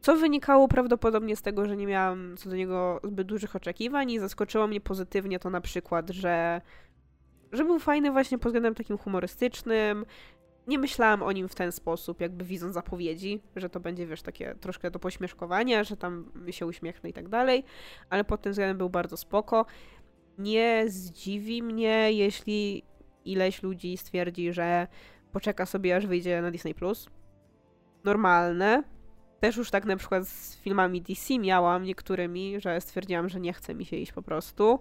[0.00, 4.18] co wynikało prawdopodobnie z tego, że nie miałam co do niego zbyt dużych oczekiwań i
[4.18, 6.60] zaskoczyło mnie pozytywnie to na przykład, że,
[7.52, 10.06] że był fajny właśnie pod względem takim humorystycznym.
[10.66, 14.54] Nie myślałam o nim w ten sposób, jakby widząc zapowiedzi, że to będzie, wiesz, takie
[14.54, 17.64] troszkę do pośmieszkowania, że tam się uśmiechnę i tak dalej,
[18.10, 19.66] ale pod tym względem był bardzo spoko.
[20.38, 22.84] Nie zdziwi mnie, jeśli
[23.24, 24.86] ileś ludzi stwierdzi, że
[25.32, 26.74] poczeka sobie aż wyjdzie na Disney+.
[28.04, 28.82] Normalne.
[29.40, 33.74] Też już tak na przykład z filmami DC miałam niektórymi, że stwierdziłam, że nie chce
[33.74, 34.78] mi się iść po prostu,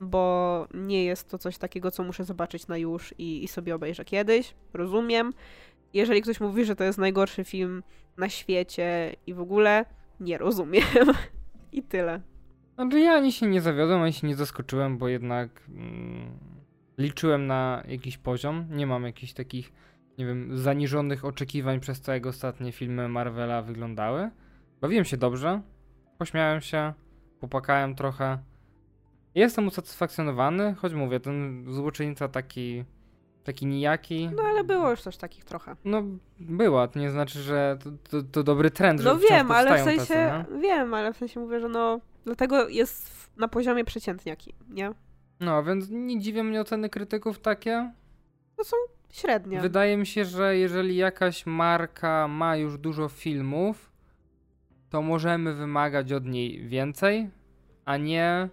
[0.00, 4.04] bo nie jest to coś takiego, co muszę zobaczyć na już i, i sobie obejrzę
[4.04, 4.54] kiedyś.
[4.74, 5.32] Rozumiem.
[5.94, 7.82] Jeżeli ktoś mówi, że to jest najgorszy film
[8.16, 9.84] na świecie i w ogóle,
[10.20, 10.84] nie rozumiem.
[11.72, 12.20] I tyle.
[12.74, 15.62] Znaczy ja ani się nie zawiodłem, ani się nie zaskoczyłem, bo jednak...
[15.68, 16.59] Mm
[17.00, 18.66] liczyłem na jakiś poziom.
[18.70, 19.72] Nie mam jakichś takich
[20.18, 24.30] nie wiem, zaniżonych oczekiwań przez to, jak ostatnie filmy Marvela wyglądały.
[24.80, 25.60] Bawiłem się dobrze,
[26.18, 26.92] pośmiałem się,
[27.40, 28.38] popłakałem trochę.
[29.34, 32.84] Jestem usatysfakcjonowany, choć mówię, ten złoczyńca taki,
[33.44, 34.30] taki nijaki.
[34.36, 35.76] No ale było już też takich trochę.
[35.84, 36.02] No
[36.40, 39.78] była, to nie znaczy, że to, to, to dobry trend, No że wciąż wiem, ale
[39.78, 40.60] w sensie, tacy, nie?
[40.60, 44.92] wiem, ale w sensie mówię, że no, dlatego jest na poziomie przeciętniaki, nie?
[45.40, 47.92] No, więc nie dziwią mnie oceny krytyków takie.
[49.10, 49.60] Średnie.
[49.60, 53.92] Wydaje mi się, że jeżeli jakaś marka ma już dużo filmów,
[54.90, 57.30] to możemy wymagać od niej więcej,
[57.84, 58.48] a nie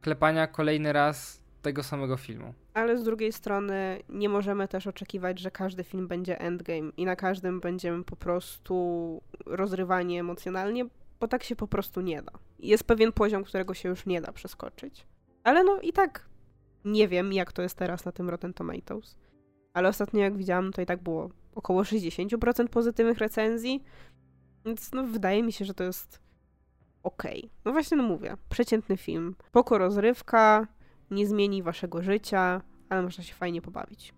[0.00, 2.54] klepania kolejny raz tego samego filmu.
[2.74, 7.16] Ale z drugiej strony nie możemy też oczekiwać, że każdy film będzie endgame i na
[7.16, 10.86] każdym będziemy po prostu rozrywani emocjonalnie,
[11.20, 12.32] bo tak się po prostu nie da.
[12.58, 15.06] Jest pewien poziom, którego się już nie da przeskoczyć.
[15.44, 16.28] Ale no i tak
[16.84, 19.16] nie wiem, jak to jest teraz na tym Rotten Tomatoes.
[19.72, 23.84] Ale ostatnio jak widziałam, to i tak było około 60% pozytywnych recenzji.
[24.64, 26.20] Więc no wydaje mi się, że to jest
[27.02, 27.50] okej.
[27.64, 29.36] No właśnie no mówię, przeciętny film.
[29.52, 30.66] Poko rozrywka,
[31.10, 34.14] nie zmieni waszego życia, ale można się fajnie pobawić.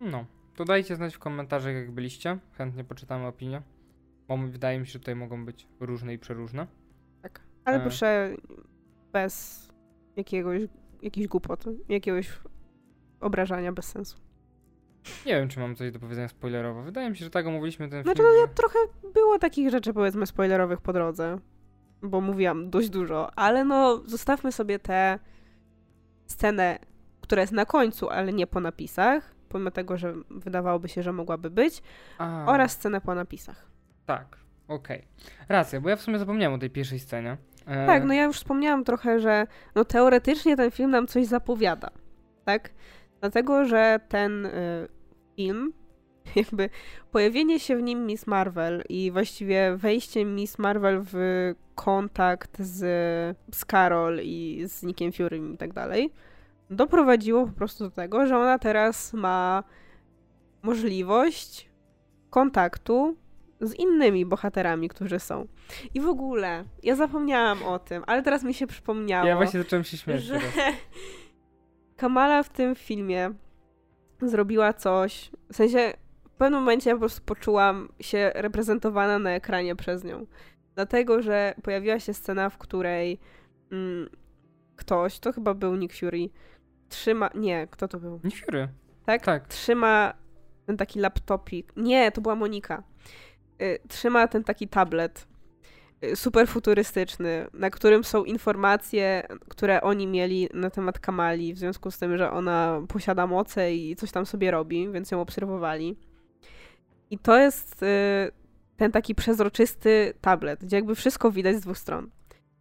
[0.00, 0.24] No,
[0.56, 2.38] to dajcie znać w komentarzach, jak byliście.
[2.52, 3.62] Chętnie poczytamy opinie.
[4.28, 6.66] Bo wydaje mi się, że tutaj mogą być różne i przeróżne.
[7.22, 7.40] Tak.
[7.64, 7.80] Ale E.
[7.80, 8.36] proszę
[9.12, 9.69] bez
[10.16, 10.62] jakiegoś,
[11.02, 12.38] jakichś głupot, jakiegoś
[13.20, 14.18] obrażania bez sensu.
[15.26, 16.82] Nie wiem, czy mam coś do powiedzenia spoilerowo.
[16.82, 18.28] Wydaje mi się, że tak omówiliśmy ten Znaczy, film.
[18.28, 18.78] no że- ja trochę
[19.14, 21.38] było takich rzeczy, powiedzmy, spoilerowych po drodze,
[22.02, 25.18] bo mówiłam dość dużo, ale no zostawmy sobie tę
[26.26, 26.78] scenę,
[27.20, 31.50] która jest na końcu, ale nie po napisach, pomimo tego, że wydawałoby się, że mogłaby
[31.50, 31.82] być,
[32.18, 33.70] A, oraz scenę po napisach.
[34.06, 34.36] Tak,
[34.68, 35.08] okej.
[35.48, 37.36] Racja, bo ja w sumie zapomniałem o tej pierwszej scenie.
[37.70, 41.90] E, Tak, no ja już wspomniałam trochę, że no teoretycznie ten film nam coś zapowiada,
[42.44, 42.70] tak?
[43.20, 44.88] Dlatego, że ten y,
[45.36, 45.72] film,
[46.36, 46.70] jakby
[47.10, 51.14] pojawienie się w nim Miss Marvel i właściwie wejście Miss Marvel w
[51.74, 52.78] kontakt z,
[53.54, 56.12] z Carol i z Nickiem Fury i tak dalej,
[56.70, 59.64] doprowadziło po prostu do tego, że ona teraz ma
[60.62, 61.70] możliwość
[62.30, 63.16] kontaktu
[63.60, 65.46] z innymi bohaterami, którzy są.
[65.94, 69.84] I w ogóle, ja zapomniałam o tym, ale teraz mi się przypomniało, Ja właśnie zacząłem
[69.84, 70.54] się śmiać że teraz.
[71.96, 73.30] Kamala w tym filmie
[74.22, 75.92] zrobiła coś, w sensie
[76.28, 80.26] w pewnym momencie ja po prostu poczułam się reprezentowana na ekranie przez nią.
[80.74, 83.20] Dlatego, że pojawiła się scena, w której
[83.72, 84.08] mm,
[84.76, 86.28] ktoś, to chyba był Nick Fury,
[86.88, 88.20] trzyma, nie, kto to był?
[88.24, 88.68] Nie Fury.
[89.06, 89.24] Tak?
[89.24, 89.48] Tak.
[89.48, 90.14] Trzyma
[90.66, 92.82] ten taki laptopik, nie, to była Monika.
[93.62, 95.26] Y, trzyma ten taki tablet
[96.04, 101.90] y, super futurystyczny, na którym są informacje, które oni mieli na temat Kamali, w związku
[101.90, 105.96] z tym, że ona posiada moce i coś tam sobie robi, więc ją obserwowali.
[107.10, 107.86] I to jest y,
[108.76, 112.10] ten taki przezroczysty tablet, gdzie jakby wszystko widać z dwóch stron.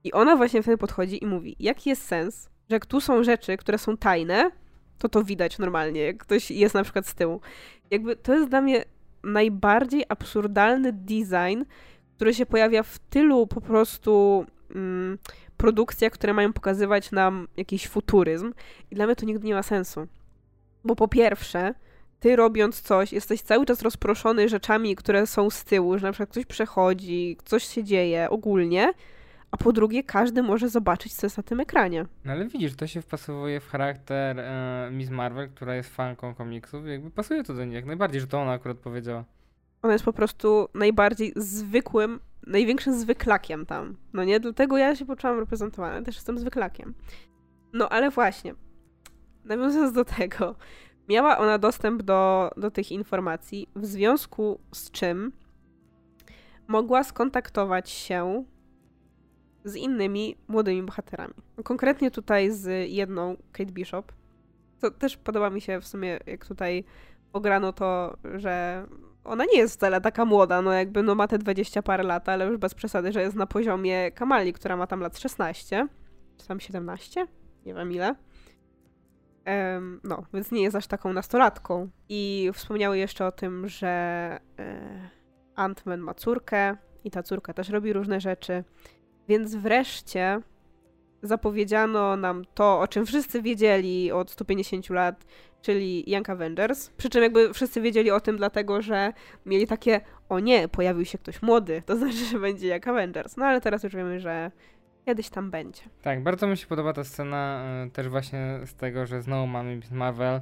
[0.04, 3.58] I ona właśnie wtedy podchodzi i mówi, jaki jest sens, że jak tu są rzeczy,
[3.58, 4.52] które są tajne,
[4.98, 7.42] to to widać normalnie, jak ktoś jest na przykład z tyłu.
[7.92, 8.86] Jakby to jest dla mnie
[9.24, 11.64] najbardziej absurdalny design,
[12.16, 14.46] który się pojawia w tylu po prostu
[14.76, 15.18] mm,
[15.58, 18.54] produkcjach, które mają pokazywać nam jakiś futuryzm.
[18.92, 20.08] I dla mnie to nigdy nie ma sensu.
[20.84, 21.74] Bo po pierwsze,
[22.20, 26.30] ty robiąc coś, jesteś cały czas rozproszony rzeczami, które są z tyłu, że na przykład
[26.30, 28.94] ktoś przechodzi, coś się dzieje ogólnie,
[29.52, 32.06] a po drugie, każdy może zobaczyć, co jest na tym ekranie.
[32.26, 36.88] No ale widzisz, to się wpasowuje w charakter e, Miss Marvel, która jest fanką komiksów.
[36.88, 39.26] Jakby pasuje to do niej jak najbardziej, że to ona akurat powiedziała.
[39.82, 43.98] Ona jest po prostu najbardziej zwykłym, największym zwyklakiem tam.
[44.14, 44.40] No nie?
[44.40, 46.02] Dlatego ja się poczułam reprezentowana.
[46.02, 46.94] Też jestem zwyklakiem.
[47.74, 48.54] No ale właśnie,
[49.46, 50.56] nawiązując do tego,
[51.10, 55.32] miała ona dostęp do, do tych informacji, w związku z czym
[56.68, 58.46] mogła skontaktować się
[59.64, 61.34] z innymi młodymi bohaterami.
[61.64, 64.12] Konkretnie tutaj z jedną, Kate Bishop.
[64.80, 66.84] To też podoba mi się w sumie, jak tutaj
[67.34, 68.86] ograno to, że
[69.24, 72.46] ona nie jest wcale taka młoda, no jakby no ma te 20 parę lat, ale
[72.46, 75.88] już bez przesady, że jest na poziomie Kamali, która ma tam lat 16,
[76.38, 77.28] czy tam 17,
[77.66, 78.16] nie wiem ile.
[79.46, 81.90] Em, no, więc nie jest aż taką nastolatką.
[82.10, 83.88] I wspomniały jeszcze o tym, że
[84.60, 85.10] e,
[85.56, 88.64] Ant-Man ma córkę i ta córka też robi różne rzeczy.
[89.30, 90.42] Więc wreszcie
[91.22, 95.26] zapowiedziano nam to, o czym wszyscy wiedzieli od 150 lat,
[95.62, 96.90] czyli Young Avengers.
[96.90, 99.14] Przy czym jakby wszyscy wiedzieli o tym dlatego, że
[99.46, 103.38] mieli takie, o nie, pojawił się ktoś młody, to znaczy, że będzie Young Avengers.
[103.38, 104.52] No ale teraz już wiemy, że
[105.06, 105.82] kiedyś tam będzie.
[106.02, 109.76] Tak, bardzo mi się podoba ta scena e, też właśnie z tego, że znowu mamy
[109.76, 110.42] Miss Marvel,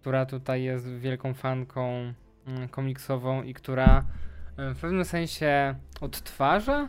[0.00, 2.12] która tutaj jest wielką fanką
[2.46, 4.04] mm, komiksową i która
[4.56, 6.88] e, w pewnym sensie odtwarza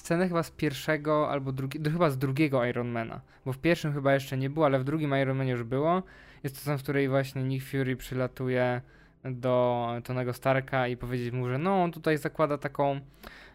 [0.00, 4.36] scenę chyba z pierwszego albo drugiego, chyba z drugiego Ironmana, bo w pierwszym chyba jeszcze
[4.36, 6.02] nie było, ale w drugim Ironmanie już było.
[6.44, 8.80] Jest to scena, w której właśnie Nick Fury przylatuje
[9.24, 13.00] do Tonego Starka i powiedzieć mu, że no on tutaj zakłada taką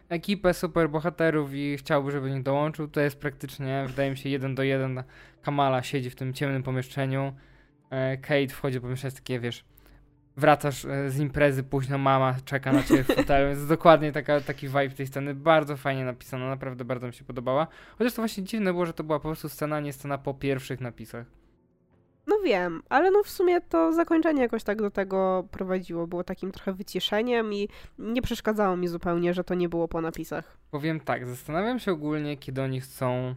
[0.10, 2.88] ekipę superbohaterów i chciałby, żeby nich dołączył.
[2.88, 5.04] To jest praktycznie, wydaje mi się, jeden do jeden.
[5.42, 7.34] Kamala siedzi w tym ciemnym pomieszczeniu.
[7.90, 9.66] E, Kate wchodzi do pomieszczenia, takie, wiesz,
[10.38, 13.50] wracasz e, z imprezy, późno mama czeka na ciebie w fotelu.
[13.50, 15.34] Jest dokładnie taka, taki vibe tej sceny.
[15.34, 17.68] Bardzo fajnie napisana, naprawdę bardzo mi się podobała.
[17.98, 20.82] Chociaż to właśnie dziwne było, że to była po prostu scena, nie scena po pierwszych
[20.82, 21.26] napisach.
[22.28, 26.08] No wiem, ale no w sumie to zakończenie jakoś tak do tego prowadziło.
[26.08, 27.70] Było takim trochę wyciszeniem i
[28.00, 30.58] nie przeszkadzało mi zupełnie, że to nie było po napisach.
[30.72, 33.36] Powiem tak, zastanawiam się ogólnie, kiedy oni chcą.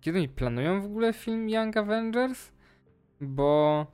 [0.00, 2.52] Kiedy oni planują w ogóle film Young Avengers?
[3.20, 3.86] Bo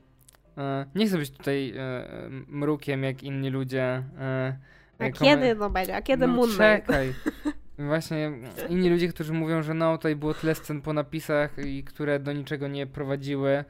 [0.94, 2.04] nie chcę być tutaj e,
[2.48, 4.02] mrukiem jak inni ludzie.
[4.18, 4.56] E,
[4.98, 5.96] A e, kiedy no będzie?
[5.96, 6.86] A kiedy no, Moon Knight?
[6.86, 7.14] Czekaj.
[7.78, 8.32] Właśnie
[8.68, 12.32] inni ludzie, którzy mówią, że no tutaj było tyle scen po napisach i które do
[12.32, 13.64] niczego nie prowadziły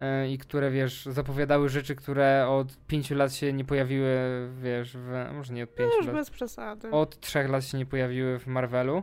[0.00, 4.16] e, i które, wiesz, zapowiadały rzeczy, które od pięciu lat się nie pojawiły,
[4.62, 6.90] wiesz, w, może nie od No pięciu już lat, bez przesady.
[6.90, 8.94] od trzech lat się nie pojawiły w Marvelu.
[8.94, 9.02] No,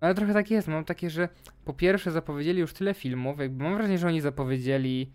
[0.00, 1.28] Ale trochę tak jest, mam takie, że
[1.64, 5.12] po pierwsze zapowiedzieli już tyle filmów, jakby mam wrażenie, że oni zapowiedzieli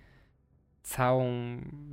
[0.89, 1.31] całą,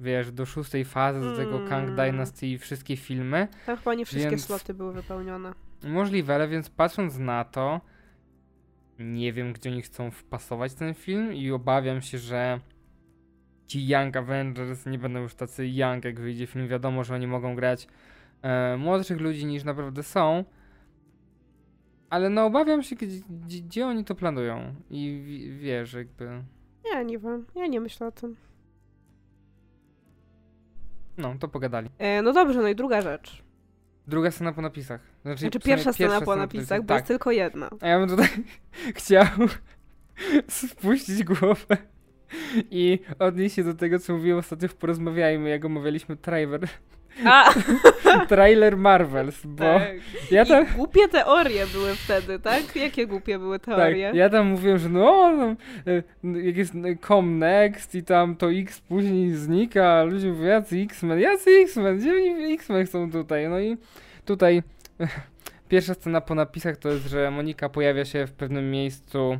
[0.00, 1.96] wiesz, do szóstej fazy, do tego Kang Mm.
[1.96, 3.48] Dynasty i wszystkie filmy.
[3.66, 5.52] Tam chyba nie wszystkie Więc- sloty były wypełnione.
[5.84, 7.80] Możliwe, ale więc patrząc na to,
[8.98, 12.60] nie wiem, gdzie oni chcą wpasować ten film i obawiam się, że
[13.66, 16.68] ci Young Avengers nie będą już tacy young, jak wyjdzie film.
[16.68, 17.88] Wiadomo, że oni mogą grać
[18.42, 20.44] e, młodszych ludzi niż naprawdę są.
[22.10, 23.06] Ale no obawiam się, gdzie,
[23.46, 24.74] gdzie, gdzie oni to planują.
[24.90, 26.42] I wi- wiesz, jakby.
[26.92, 28.36] Ja nie wiem, ja nie myślę o tym.
[31.18, 31.88] No, to pogadali.
[31.98, 33.42] E, no dobrze, no i druga rzecz.
[34.06, 35.00] Druga scena po napisach.
[35.22, 37.70] Znaczy, Znaczy w sumie pierwsza scena po napisach, bo Tak, jest tylko jedna.
[37.80, 38.28] A ja bym tutaj
[38.96, 39.26] chciał
[40.48, 41.76] spuścić głowę
[42.70, 46.68] i odnieść się do tego, co mówiłem ostatnio w Porozmawiajmy, jak omawialiśmy trailer,
[47.24, 47.54] A!
[48.28, 49.92] trailer Marvels, bo tak.
[50.30, 50.64] ja tam...
[50.64, 52.76] I głupie teorie były wtedy, tak?
[52.76, 54.12] Jakie głupie były Tak, teorie?
[54.14, 55.06] ja tam mówiłem, że no,
[55.38, 55.56] tam,
[55.86, 60.44] e, jak jest e, com next i tam to X później znika, a ludzie mówią,
[60.44, 63.48] jacy X-Men, jacy X-Men, gdzie oni X-Men są tutaj?
[63.48, 63.76] No i
[64.24, 64.62] tutaj
[65.68, 69.38] pierwsza scena po napisach to jest, że Monika pojawia się w pewnym miejscu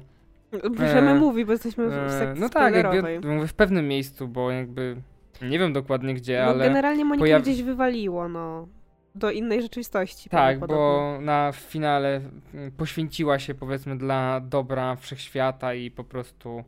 [0.78, 4.50] Możemy e, mówić, bo jesteśmy w E, sekcji No tak, jakby w pewnym miejscu, bo
[4.50, 4.96] jakby
[5.42, 8.68] nie wiem dokładnie gdzie, No ale generalnie Monikę pojawi- gdzieś wywaliło, no.
[9.14, 10.30] Do innej rzeczywistości.
[10.30, 12.20] tak, bo na finale
[12.54, 16.64] mm, poświęciła się powiedzmy dla dobra wszechświata i po prostu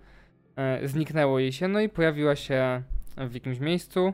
[0.57, 2.83] e, zniknęło jej się, no i pojawiła się
[3.17, 4.13] w jakimś miejscu,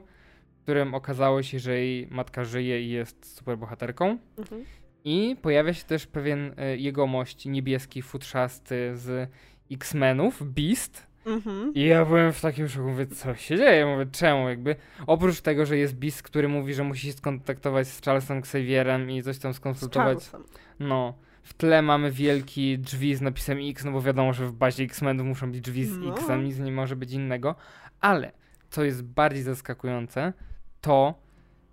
[0.59, 4.19] w którym okazało się, że jej matka żyje i jest superbohaterką.
[4.39, 4.65] Mhm.
[5.05, 9.31] I pojawia się też pewien e, jegomość niebieski, futrzasty z
[9.73, 11.75] X-Menów, Beast, Mhm.
[11.75, 13.87] I ja byłem w takim szoku, mówię, co się dzieje?
[13.87, 14.49] Mówię, czemu?
[14.49, 19.11] Jakby, oprócz tego, że jest Beast, który mówi, że musi się skontaktować z Charlesem Xavierem
[19.11, 20.09] i coś tam Z skonsultować.
[20.09, 20.45] Charlesem.
[20.81, 24.85] No, w tle mamy wielki drzwi z napisem X, no bo wiadomo, że w bazie
[24.85, 26.13] X-Menów muszą być drzwi z No.
[26.15, 27.55] X-em, nic nie może być innego.
[28.01, 28.33] Ale,
[28.71, 30.33] co jest bardziej zaskakujące,
[30.81, 31.15] to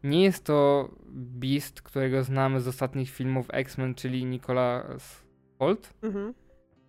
[0.04, 5.24] nie jest to Beast, którego znamy z ostatnich filmów X-Men, czyli Nicolas
[5.60, 6.34] Holt, Mhm.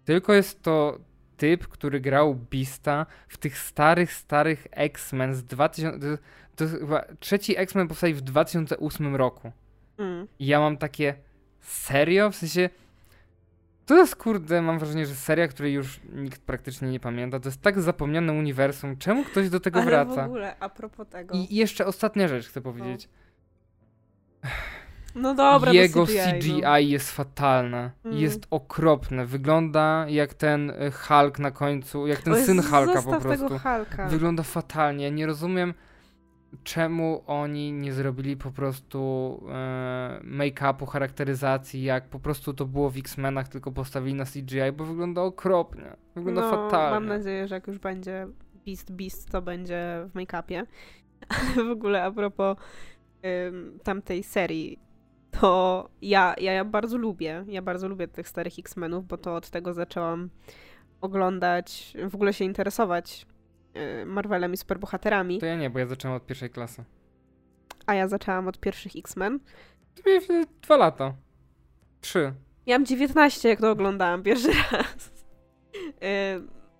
[0.04, 0.98] tylko jest to
[1.42, 6.00] typ, który grał Beasta w tych starych, starych X-Men z 2000.
[6.00, 6.22] To,
[6.56, 9.52] to jest chyba trzeci X-Men powstał w 2008 roku.
[9.98, 10.26] Mm.
[10.38, 11.14] I ja mam takie.
[11.60, 12.30] Serio?
[12.30, 12.70] W sensie.
[13.86, 17.40] To jest kurde, mam wrażenie, że seria, której już nikt praktycznie nie pamięta.
[17.40, 18.96] To jest tak zapomniane uniwersum.
[18.96, 20.22] Czemu ktoś do tego Ale wraca?
[20.22, 21.34] w ogóle, a propos tego.
[21.34, 23.08] I jeszcze ostatnia rzecz chcę powiedzieć.
[24.44, 24.50] No
[25.14, 26.78] dobra, Jego no CGI, CGI no.
[26.78, 27.90] jest fatalne.
[28.04, 28.18] Mm.
[28.18, 29.26] Jest okropne.
[29.26, 33.30] Wygląda jak ten y, Hulk na końcu, jak ten syn Hulka po prostu.
[33.30, 34.08] tego Hulka.
[34.08, 35.10] Wygląda fatalnie.
[35.10, 35.74] Nie rozumiem,
[36.64, 42.96] czemu oni nie zrobili po prostu e, make-upu, charakteryzacji, jak po prostu to było w
[42.96, 45.96] X-Menach, tylko postawili na CGI, bo wygląda okropnie.
[46.14, 46.94] Wygląda no, fatalnie.
[46.94, 48.26] Mam nadzieję, że jak już będzie
[48.66, 50.66] Beast Beast, to będzie w make-upie.
[51.68, 52.56] W ogóle a propos
[53.48, 54.78] ym, tamtej serii,
[55.40, 59.50] to ja, ja, ja bardzo lubię, ja bardzo lubię tych starych X-Menów, bo to od
[59.50, 60.30] tego zaczęłam
[61.00, 63.26] oglądać, w ogóle się interesować
[64.02, 66.84] y, Marvelem i superbohaterami, To ja nie, bo ja zacząłem od pierwszej klasy.
[67.86, 69.40] a ja zaczęłam od pierwszych X-Men.
[69.94, 71.14] To miałem dwa lata.
[72.00, 72.32] Trzy.
[72.66, 75.12] Miałam 19, jak to oglądałam pierwszy raz.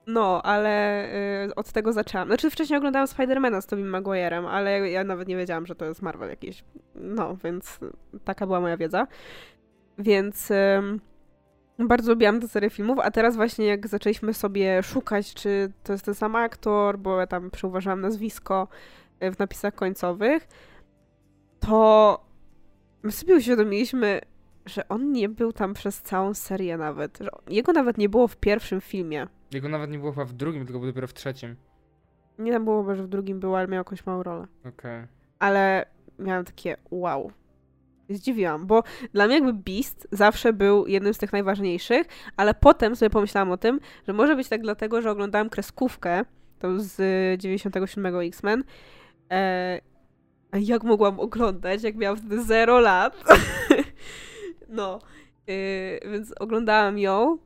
[0.06, 1.04] No, ale
[1.46, 2.28] y, od tego zaczęłam.
[2.28, 6.02] Znaczy wcześniej oglądałam Spidermana z Tobey Maguire'em, ale ja nawet nie wiedziałam, że to jest
[6.02, 6.64] Marvel jakiś.
[6.94, 7.78] No, więc
[8.24, 9.06] taka była moja wiedza.
[9.98, 10.54] Więc y,
[11.78, 16.04] bardzo lubiłam tę serię filmów, a teraz właśnie jak zaczęliśmy sobie szukać, czy to jest
[16.04, 18.68] ten sam aktor, bo ja tam przeuważyłam nazwisko
[19.22, 20.48] y, w napisach końcowych,
[21.60, 22.20] to
[23.02, 24.20] my sobie uświadomiliśmy,
[24.66, 27.18] że on nie był tam przez całą serię nawet.
[27.18, 29.26] Że jego nawet nie było w pierwszym filmie.
[29.54, 31.56] Jego nawet nie było chyba w drugim, tylko był dopiero w trzecim.
[32.38, 34.46] Nie tam było, że w drugim był, ale miał jakąś małą rolę.
[34.60, 34.70] Okej.
[34.72, 35.08] Okay.
[35.38, 35.86] Ale
[36.18, 37.32] miałam takie wow.
[38.08, 38.82] Zdziwiłam, bo
[39.12, 43.56] dla mnie jakby Beast zawsze był jednym z tych najważniejszych, ale potem sobie pomyślałam o
[43.56, 46.24] tym, że może być tak dlatego, że oglądałam kreskówkę,
[46.58, 46.96] to z
[47.40, 48.64] 97 X-Men.
[49.30, 49.80] E,
[50.60, 53.24] jak mogłam oglądać, jak miałam wtedy 0 lat?
[54.68, 54.98] no,
[55.46, 57.38] yy, więc oglądałam ją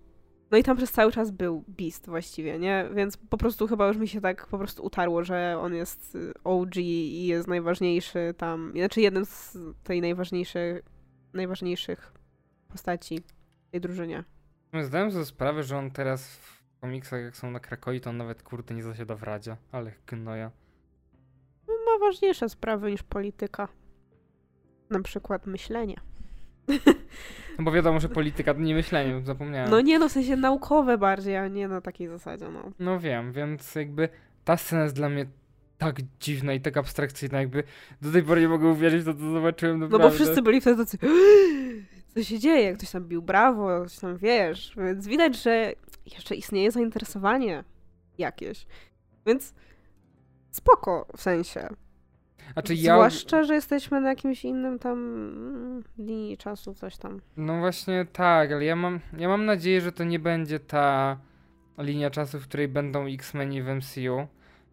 [0.50, 2.88] no i tam przez cały czas był Beast właściwie, nie?
[2.94, 6.32] Więc po prostu chyba już mi się tak po prostu utarło, że on jest y,
[6.44, 10.82] OG i jest najważniejszy tam, znaczy jeden z tej najważniejszych,
[11.32, 12.12] najważniejszych
[12.68, 13.20] postaci
[13.70, 14.24] tej drużynie.
[14.82, 18.42] Zdałem sobie sprawę, że on teraz w komiksach, jak są na Krakoi, to on nawet
[18.42, 20.50] kurde nie zasiada w Radzie, ale gnoja.
[21.68, 23.68] Ma ważniejsze sprawy niż polityka.
[24.90, 26.00] Na przykład myślenie.
[27.58, 29.70] No bo wiadomo, że polityka to nie myślenie, zapomniałem.
[29.70, 32.72] No nie, no w sensie naukowe bardziej, a nie na takiej zasadzie, no.
[32.78, 34.08] No wiem, więc jakby
[34.44, 35.26] ta scena jest dla mnie
[35.78, 37.62] tak dziwna i tak abstrakcyjna, jakby
[38.02, 40.04] do tej pory nie mogę uwierzyć to, co zobaczyłem naprawdę.
[40.04, 40.98] No bo wszyscy byli wtedy tacy
[42.14, 42.74] co się dzieje?
[42.74, 45.72] Ktoś tam bił brawo, coś tam wiesz, więc widać, że
[46.14, 47.64] jeszcze istnieje zainteresowanie
[48.18, 48.66] jakieś.
[49.26, 49.54] Więc
[50.50, 51.68] spoko w sensie.
[52.52, 52.94] Znaczy ja...
[52.94, 57.20] Zwłaszcza, że jesteśmy na jakimś innym tam mm, linii czasu, coś tam.
[57.36, 61.18] No właśnie tak, ale ja mam, ja mam nadzieję, że to nie będzie ta
[61.78, 64.26] linia czasu, w której będą X-Meni w MCU.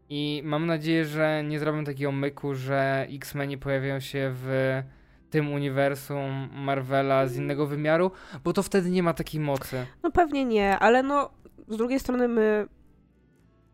[0.09, 4.81] I mam nadzieję, że nie zrobią takiego myku, że X-Meni pojawią się w
[5.29, 8.11] tym uniwersum Marvela z innego wymiaru,
[8.43, 9.85] bo to wtedy nie ma takiej mocy.
[10.03, 11.29] No pewnie nie, ale no
[11.67, 12.67] z drugiej strony my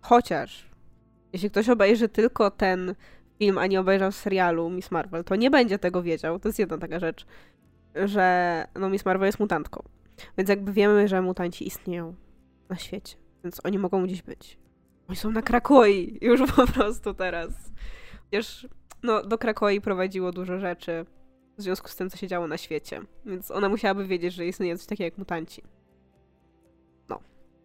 [0.02, 0.70] chociaż
[1.34, 2.96] jeśli ktoś obejrzy tylko ten
[3.40, 6.40] film, a nie obejrzał serialu Miss Marvel, to nie będzie tego wiedział.
[6.40, 7.26] To jest jedna taka rzecz,
[7.96, 9.84] że no Miss Marvel jest mutantką.
[10.38, 12.16] Więc jakby wiemy, że mutanci istnieją
[12.70, 14.58] na świecie, więc oni mogą gdzieś być.
[15.08, 17.72] Oni są na Krakoi już po prostu teraz.
[18.26, 18.68] Chociaż
[19.04, 21.06] no, do Krakoi prowadziło dużo rzeczy
[21.58, 23.02] w związku z tym, co się działo na świecie.
[23.26, 25.64] Więc ona musiałaby wiedzieć, że istnieje coś takiego jak mutanci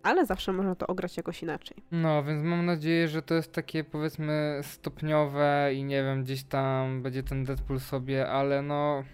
[0.04, 1.76] ale zawsze można to ograć jakoś inaczej.
[1.90, 7.02] No, więc mam nadzieję, że to jest takie powiedzmy stopniowe i nie wiem, gdzieś tam
[7.02, 9.04] będzie ten Deadpool sobie, ale no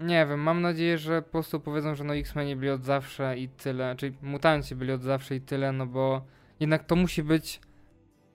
[0.00, 3.48] nie wiem, mam nadzieję, że po prostu powiedzą, że no X-Meni byli od zawsze i
[3.48, 6.24] tyle, czyli mutanci byli od zawsze i tyle, no bo
[6.60, 7.60] jednak to musi być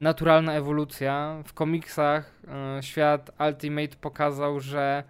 [0.01, 1.43] naturalna ewolucja.
[1.45, 2.41] W komiksach
[2.76, 5.03] yy, świat Ultimate pokazał, że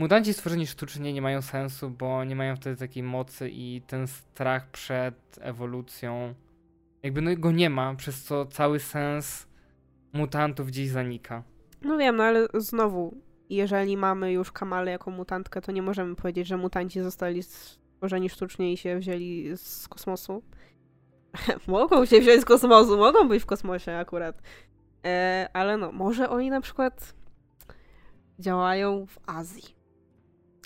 [0.00, 4.70] Mutanci stworzeni sztucznie nie mają sensu, bo nie mają wtedy takiej mocy i ten strach
[4.70, 6.34] przed ewolucją,
[7.02, 9.46] jakby no go nie ma, przez co cały sens
[10.12, 11.42] mutantów gdzieś zanika.
[11.82, 13.16] No wiem, no ale znowu,
[13.50, 18.72] jeżeli mamy już Kamalę jako mutantkę, to nie możemy powiedzieć, że mutanci zostali stworzeni sztucznie
[18.72, 20.42] i się wzięli z kosmosu.
[21.66, 24.42] mogą się wziąć z kosmosu, mogą być w kosmosie akurat.
[25.04, 27.14] E, ale no, może oni na przykład
[28.38, 29.79] działają w Azji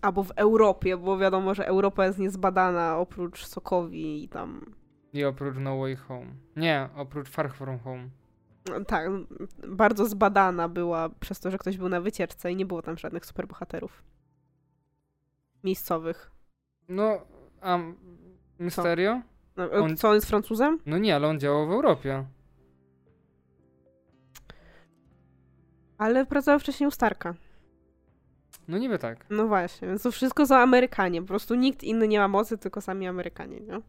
[0.04, 4.74] Albo w Europie, bo wiadomo, że Europa jest niezbadana oprócz Sokowi i tam.
[5.12, 6.26] I oprócz No Way Home.
[6.56, 8.08] Nie, oprócz Far From Home.
[8.68, 9.10] No, tak,
[9.68, 13.26] bardzo zbadana była przez to, że ktoś był na wycieczce i nie było tam żadnych
[13.26, 14.02] superbohaterów.
[15.64, 16.30] Miejscowych.
[16.88, 17.18] No,
[17.60, 17.78] a
[18.58, 19.20] Mysterio?
[19.56, 19.62] Co?
[19.62, 19.96] No, on...
[19.96, 20.78] co, on jest Francuzem?
[20.86, 22.24] No nie, ale on działał w Europie.
[25.98, 27.34] Ale pracował wcześniej u Starka.
[28.68, 29.26] No niby tak.
[29.30, 31.20] No właśnie, więc to wszystko są Amerykanie.
[31.20, 33.80] Po prostu nikt inny nie ma mocy, tylko sami Amerykanie, nie?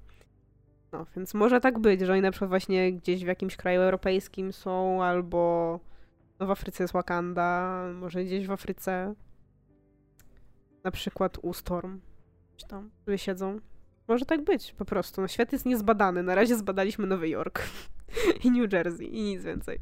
[0.92, 4.54] No, więc może tak być, że oni na przykład właśnie gdzieś w jakimś kraju europejskim
[4.54, 5.80] są, albo
[6.40, 9.16] no w Afryce jest Wakanda, może gdzieś w Afryce
[10.84, 12.00] na przykład u Storm,
[12.58, 13.60] czy tam, sobie siedzą.
[14.08, 15.22] Może tak być, po prostu.
[15.22, 16.24] No, świat jest niezbadany.
[16.24, 17.64] Na razie zbadaliśmy Nowy Jork
[18.44, 19.80] i New Jersey i nic więcej.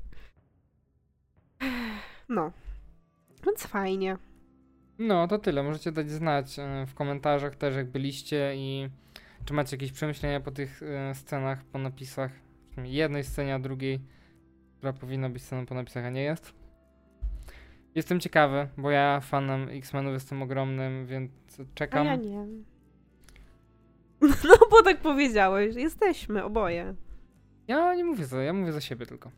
[2.30, 2.52] No.
[3.46, 4.18] Więc fajnie.
[5.00, 5.64] No, to tyle.
[5.64, 8.90] Możecie dać znać e, w komentarzach też, jak byliście i
[9.46, 12.32] czy macie jakieś przemyślenia po tych e, scenach, po napisach.
[12.84, 14.00] Jednej scenie, a drugiej,
[14.78, 16.54] która powinna być sceną po napisach, a nie jest.
[17.96, 21.32] Jestem ciekawy, bo ja fanem X-Menów jestem ogromnym, więc
[21.76, 22.08] czekam.
[22.08, 22.48] A ja nie.
[24.48, 26.96] No bo tak powiedziałeś, jesteśmy oboje.
[27.68, 29.32] Ja nie mówię za, ja mówię za siebie tylko.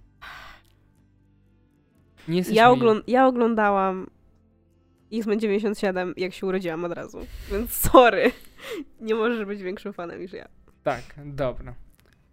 [2.28, 4.08] Nie Ja, mi- oglą- ja oglądałam
[5.14, 7.20] X-Men 97, jak się urodziłam od razu.
[7.52, 8.32] Więc sorry.
[9.02, 10.48] Nie możesz być większym fanem niż ja.
[10.84, 11.76] Tak, dobra.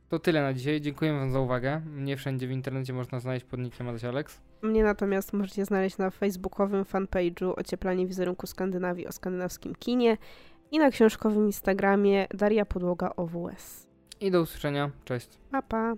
[0.09, 0.81] To tyle na dzisiaj.
[0.81, 1.81] Dziękuję wam za uwagę.
[1.87, 4.41] Mnie wszędzie w internecie można znaleźć pod nickiem Adaś Alex.
[4.63, 10.17] Mnie natomiast możecie znaleźć na facebookowym fanpage'u Ocieplanie wizerunku Skandynawii o skandynawskim kinie
[10.71, 13.87] i na książkowym Instagramie Daria Podłoga OWS.
[14.21, 14.91] I do usłyszenia.
[15.05, 15.29] Cześć.
[15.51, 15.95] Pa, pa.